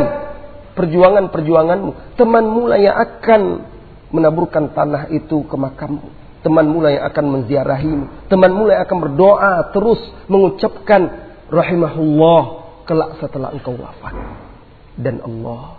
perjuangan-perjuanganmu. 0.74 2.18
Teman 2.18 2.44
mula 2.50 2.82
yang 2.82 2.98
akan 2.98 3.42
menaburkan 4.10 4.74
tanah 4.74 5.06
itu 5.14 5.46
ke 5.46 5.54
makammu. 5.54 6.10
Teman 6.42 6.66
mula 6.66 6.90
yang 6.90 7.06
akan 7.06 7.24
menziarahimu. 7.38 8.26
Teman 8.26 8.50
mula 8.50 8.82
yang 8.82 8.84
akan 8.90 8.98
berdoa 9.06 9.70
terus 9.70 10.02
mengucapkan 10.26 11.30
rahimahullah 11.46 12.42
kelak 12.90 13.22
setelah 13.22 13.54
engkau 13.54 13.78
wafat. 13.78 14.14
Dan 14.98 15.22
Allah 15.22 15.78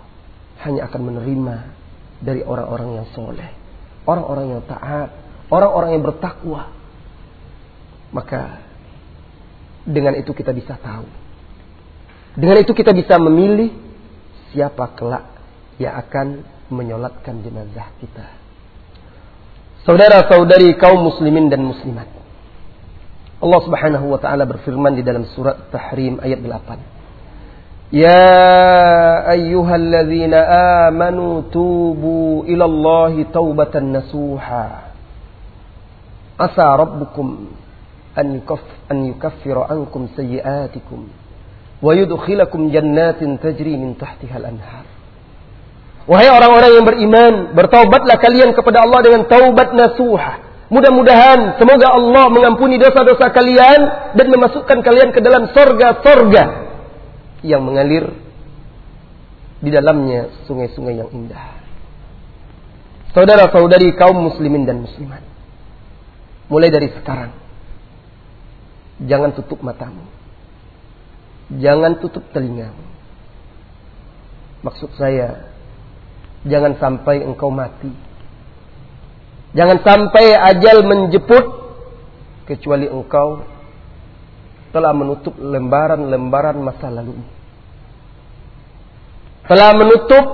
hanya 0.64 0.88
akan 0.88 1.00
menerima 1.12 1.56
dari 2.18 2.42
orang-orang 2.42 2.98
yang 3.02 3.06
soleh, 3.14 3.50
orang-orang 4.08 4.56
yang 4.56 4.62
taat, 4.64 5.12
orang-orang 5.52 6.00
yang 6.00 6.02
bertakwa. 6.08 6.72
Maka 8.08 8.64
dengan 9.84 10.16
itu 10.16 10.32
kita 10.32 10.56
bisa 10.56 10.80
tahu. 10.80 11.04
Dengan 12.40 12.56
itu 12.64 12.72
kita 12.72 12.96
bisa 12.96 13.20
memilih 13.20 13.68
siapa 14.48 14.96
kelak 14.96 15.28
yang 15.76 15.92
akan 16.00 16.40
menyolatkan 16.72 17.44
jenazah 17.44 17.92
kita. 18.00 18.26
Saudara-saudari 19.84 20.76
kaum 20.80 21.04
muslimin 21.04 21.52
dan 21.52 21.64
muslimat. 21.64 22.08
Allah 23.38 23.60
Subhanahu 23.62 24.06
wa 24.10 24.18
taala 24.20 24.44
berfirman 24.48 24.98
di 24.98 25.02
dalam 25.06 25.28
surat 25.36 25.70
Tahrim 25.70 26.18
ayat 26.18 26.42
8. 26.42 26.97
يا 27.93 29.31
أيها 29.31 29.75
الذين 29.75 30.33
آمنوا 30.89 31.41
توبوا 31.53 32.43
إلى 32.43 32.65
الله 32.65 33.13
توبة 33.33 33.73
نسوحا 33.79 34.67
عسى 36.39 36.67
ربكم 36.83 37.27
أن, 38.17 38.35
يكف 38.35 38.63
أن 38.91 38.97
يكفر 39.05 39.57
عنكم 39.69 40.01
سيئاتكم 40.17 40.99
ويدخلكم 41.85 42.61
جنات 42.69 43.19
تجري 43.45 43.77
من 43.77 43.97
تحتها 43.97 44.37
الأنهار 44.37 44.85
Wahai 46.03 46.27
orang-orang 46.27 46.71
yang 46.75 46.83
beriman, 46.83 47.33
bertaubatlah 47.55 48.19
kalian 48.19 48.51
kepada 48.51 48.83
Allah 48.83 48.99
dengan 49.07 49.23
taubat 49.23 49.71
nasuha. 49.71 50.67
Mudah-mudahan 50.67 51.55
semoga 51.55 51.95
Allah 51.95 52.27
mengampuni 52.27 52.75
dosa-dosa 52.75 53.31
kalian 53.31 54.11
dan 54.11 54.27
memasukkan 54.27 54.83
kalian 54.83 55.15
ke 55.15 55.23
dalam 55.23 55.47
sorga-sorga 55.55 56.66
yang 57.42 57.62
mengalir 57.62 58.10
di 59.58 59.70
dalamnya 59.70 60.30
sungai-sungai 60.46 60.94
yang 60.98 61.10
indah. 61.10 61.58
Saudara-saudari 63.14 63.94
kaum 63.98 64.30
muslimin 64.30 64.68
dan 64.68 64.84
muslimat. 64.84 65.24
Mulai 66.48 66.70
dari 66.70 66.88
sekarang. 66.92 67.34
Jangan 69.04 69.34
tutup 69.34 69.62
matamu. 69.62 70.06
Jangan 71.48 71.98
tutup 71.98 72.22
telingamu. 72.30 72.84
Maksud 74.62 74.90
saya, 74.98 75.48
jangan 76.44 76.76
sampai 76.76 77.22
engkau 77.22 77.48
mati. 77.48 77.90
Jangan 79.56 79.80
sampai 79.80 80.34
ajal 80.34 80.84
menjemput 80.84 81.44
kecuali 82.44 82.84
engkau 82.90 83.57
telah 84.68 84.92
menutup 84.92 85.34
lembaran-lembaran 85.36 86.56
masa 86.60 86.92
lalu. 86.92 87.16
Telah 89.48 89.70
menutup 89.80 90.24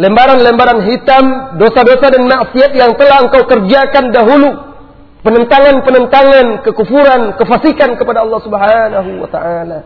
lembaran-lembaran 0.00 0.80
hitam 0.88 1.24
dosa-dosa 1.60 2.06
dan 2.08 2.24
maksiat 2.24 2.72
yang 2.72 2.96
telah 2.96 3.28
engkau 3.28 3.44
kerjakan 3.44 4.10
dahulu. 4.10 4.50
Penentangan-penentangan, 5.24 6.68
kekufuran, 6.68 7.40
kefasikan 7.40 7.96
kepada 7.96 8.28
Allah 8.28 8.40
Subhanahu 8.44 9.10
wa 9.24 9.28
taala. 9.28 9.80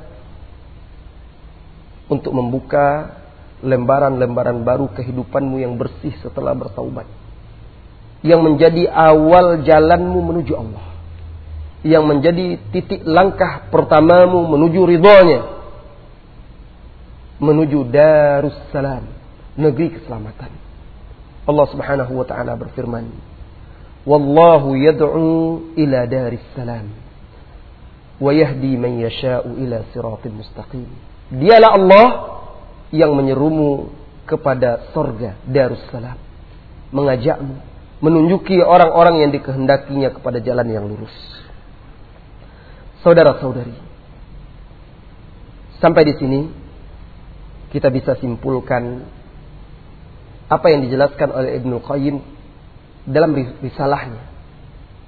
Untuk 2.10 2.34
membuka 2.34 3.18
lembaran-lembaran 3.62 4.62
baru 4.66 4.90
kehidupanmu 4.94 5.62
yang 5.62 5.78
bersih 5.78 6.14
setelah 6.22 6.58
bertaubat. 6.58 7.06
Yang 8.22 8.40
menjadi 8.50 8.90
awal 8.90 9.62
jalanmu 9.62 10.18
menuju 10.26 10.54
Allah 10.58 10.97
yang 11.88 12.04
menjadi 12.04 12.60
titik 12.68 13.00
langkah 13.08 13.72
pertamamu 13.72 14.44
menuju 14.44 14.80
ridhonya. 14.84 15.40
Menuju 17.40 17.88
darussalam 17.88 19.08
negeri 19.56 19.96
keselamatan. 19.96 20.52
Allah 21.48 21.66
Subhanahu 21.72 22.12
wa 22.12 22.26
taala 22.28 22.60
berfirman 22.60 23.08
wallahu 24.04 24.76
yad'u 24.76 25.72
ila 25.80 26.04
darissalam 26.04 26.92
wa 28.20 28.30
yahdi 28.36 28.76
man 28.76 29.00
yasha'u 29.00 29.56
ila 29.56 29.88
siratil 29.88 30.36
mustaqim. 30.36 30.88
Dialah 31.32 31.70
Allah 31.72 32.06
yang 32.92 33.16
menyerumu 33.16 33.88
kepada 34.28 34.92
sorga 34.92 35.40
darussalam 35.48 36.20
mengajakmu 36.92 37.64
menunjuki 38.04 38.60
orang-orang 38.60 39.24
yang 39.24 39.30
dikehendakinya 39.32 40.12
kepada 40.12 40.38
jalan 40.44 40.68
yang 40.68 40.84
lurus 40.84 41.12
Saudara-saudari, 42.98 43.76
sampai 45.78 46.02
di 46.02 46.14
sini 46.18 46.40
kita 47.70 47.94
bisa 47.94 48.18
simpulkan 48.18 49.06
apa 50.48 50.66
yang 50.72 50.82
dijelaskan 50.88 51.28
oleh 51.30 51.60
Ibnu 51.60 51.78
Qayyim 51.84 52.16
dalam 53.06 53.36
risalahnya 53.62 54.24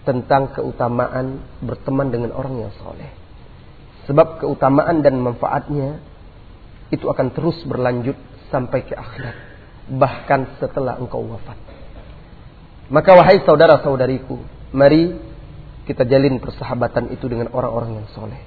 tentang 0.04 0.52
keutamaan 0.56 1.42
berteman 1.60 2.08
dengan 2.12 2.30
orang 2.36 2.68
yang 2.68 2.72
soleh. 2.80 3.10
Sebab 4.08 4.42
keutamaan 4.42 5.04
dan 5.04 5.20
manfaatnya 5.20 6.00
itu 6.90 7.06
akan 7.06 7.30
terus 7.30 7.56
berlanjut 7.68 8.16
sampai 8.50 8.84
ke 8.84 8.94
akhirat. 8.96 9.36
Bahkan 9.90 10.40
setelah 10.58 10.98
engkau 10.98 11.22
wafat. 11.26 11.58
Maka 12.90 13.10
wahai 13.14 13.38
saudara-saudariku, 13.46 14.42
mari 14.74 15.14
kita 15.90 16.06
jalin 16.06 16.38
persahabatan 16.38 17.10
itu 17.10 17.26
dengan 17.26 17.50
orang-orang 17.50 17.98
yang 17.98 18.06
soleh. 18.14 18.38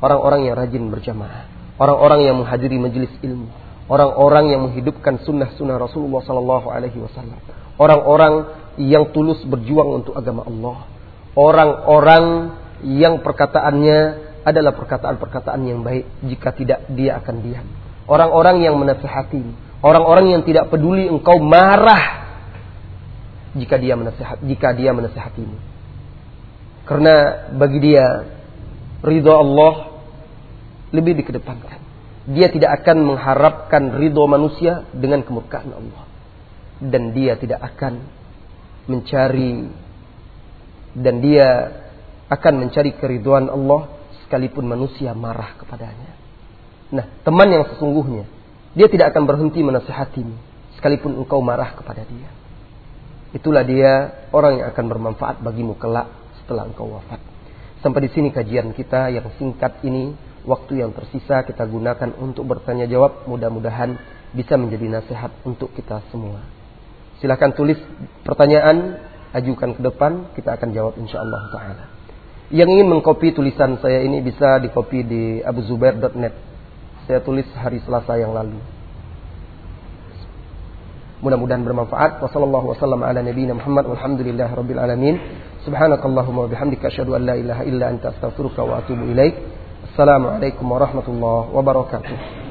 Orang-orang 0.00 0.48
yang 0.48 0.56
rajin 0.56 0.88
berjamaah. 0.88 1.44
Orang-orang 1.76 2.24
yang 2.24 2.40
menghadiri 2.40 2.80
majelis 2.80 3.12
ilmu. 3.20 3.52
Orang-orang 3.92 4.56
yang 4.56 4.64
menghidupkan 4.64 5.20
sunnah-sunnah 5.20 5.76
Rasulullah 5.76 6.24
Sallallahu 6.24 6.72
Alaihi 6.72 6.96
Wasallam. 6.96 7.36
Orang-orang 7.76 8.34
yang 8.80 9.12
tulus 9.12 9.44
berjuang 9.44 10.00
untuk 10.00 10.16
agama 10.16 10.48
Allah. 10.48 10.88
Orang-orang 11.36 12.24
yang 12.88 13.20
perkataannya 13.20 13.98
adalah 14.48 14.72
perkataan-perkataan 14.72 15.60
yang 15.68 15.84
baik. 15.84 16.08
Jika 16.24 16.56
tidak, 16.56 16.88
dia 16.96 17.20
akan 17.20 17.36
diam. 17.44 17.68
Orang-orang 18.08 18.64
yang 18.64 18.72
menasehati. 18.80 19.44
Orang-orang 19.84 20.32
yang 20.32 20.42
tidak 20.48 20.72
peduli 20.72 21.12
engkau 21.12 21.36
marah 21.36 22.24
jika 23.52 23.76
dia 23.76 23.92
menasehat, 24.00 24.40
jika 24.44 24.72
dia 24.72 24.96
menasehatimu. 24.96 25.75
Karena 26.86 27.46
bagi 27.50 27.82
dia 27.82 28.06
ridho 29.02 29.34
Allah 29.34 29.74
lebih 30.94 31.18
dikedepankan. 31.18 31.82
Dia 32.30 32.50
tidak 32.50 32.82
akan 32.82 33.14
mengharapkan 33.14 33.94
ridho 33.98 34.22
manusia 34.30 34.86
dengan 34.94 35.26
kemurkaan 35.26 35.70
Allah. 35.74 36.06
Dan 36.78 37.10
dia 37.10 37.34
tidak 37.34 37.62
akan 37.74 38.06
mencari 38.86 39.66
dan 40.96 41.20
dia 41.20 41.48
akan 42.32 42.66
mencari 42.66 42.96
keriduan 42.96 43.52
Allah 43.52 43.92
sekalipun 44.24 44.64
manusia 44.64 45.12
marah 45.12 45.54
kepadanya. 45.60 46.16
Nah, 46.90 47.06
teman 47.26 47.50
yang 47.50 47.66
sesungguhnya, 47.68 48.24
dia 48.72 48.86
tidak 48.86 49.12
akan 49.14 49.26
berhenti 49.26 49.60
menasihatimu 49.62 50.34
sekalipun 50.78 51.18
engkau 51.18 51.42
marah 51.42 51.74
kepada 51.74 52.02
dia. 52.06 52.30
Itulah 53.34 53.66
dia 53.66 54.24
orang 54.32 54.62
yang 54.62 54.66
akan 54.72 54.84
bermanfaat 54.86 55.36
bagimu 55.44 55.76
kelak 55.76 56.08
setelah 56.46 56.70
engkau 56.70 56.86
wafat. 56.86 57.18
Sampai 57.82 58.06
di 58.06 58.10
sini 58.14 58.30
kajian 58.30 58.70
kita 58.70 59.10
yang 59.10 59.26
singkat 59.34 59.82
ini, 59.82 60.14
waktu 60.46 60.86
yang 60.86 60.94
tersisa 60.94 61.42
kita 61.42 61.66
gunakan 61.66 62.14
untuk 62.22 62.46
bertanya 62.46 62.86
jawab, 62.86 63.26
mudah-mudahan 63.26 63.98
bisa 64.30 64.54
menjadi 64.54 65.02
nasihat 65.02 65.34
untuk 65.42 65.74
kita 65.74 66.06
semua. 66.14 66.38
Silahkan 67.18 67.50
tulis 67.50 67.76
pertanyaan 68.22 69.02
ajukan 69.34 69.74
ke 69.74 69.82
depan, 69.82 70.30
kita 70.38 70.54
akan 70.54 70.70
jawab 70.70 70.94
insyaallah 71.02 71.42
taala. 71.50 71.84
Yang 72.54 72.78
ingin 72.78 72.86
mengkopi 72.86 73.34
tulisan 73.34 73.82
saya 73.82 74.06
ini 74.06 74.22
bisa 74.22 74.62
dikopi 74.62 75.02
di 75.02 75.22
abuzubair.net. 75.42 76.34
Saya 77.10 77.18
tulis 77.18 77.46
hari 77.58 77.82
Selasa 77.82 78.14
yang 78.14 78.30
lalu. 78.30 78.62
Mudah-mudahan 81.26 81.64
bermanfaat. 81.66 82.22
Wassalamualaikum 82.22 82.70
warahmatullahi 82.76 83.50
wabarakatuh. 83.50 83.90
Walhamdulillah 83.98 84.48
rabbil 84.52 84.78
alamin. 84.78 85.14
Subhanakallahumma 85.66 86.46
wa 86.46 86.48
bihamdika 86.48 86.86
asyhadu 86.88 87.18
an 87.18 87.26
illa 87.66 87.90
anta 87.90 88.14
astaghfiruka 88.14 88.62
wa 88.62 88.78
atubu 88.78 89.10
ilaik. 89.10 89.34
Warahmatullahi 90.62 91.50
wabarakatuh. 91.50 92.45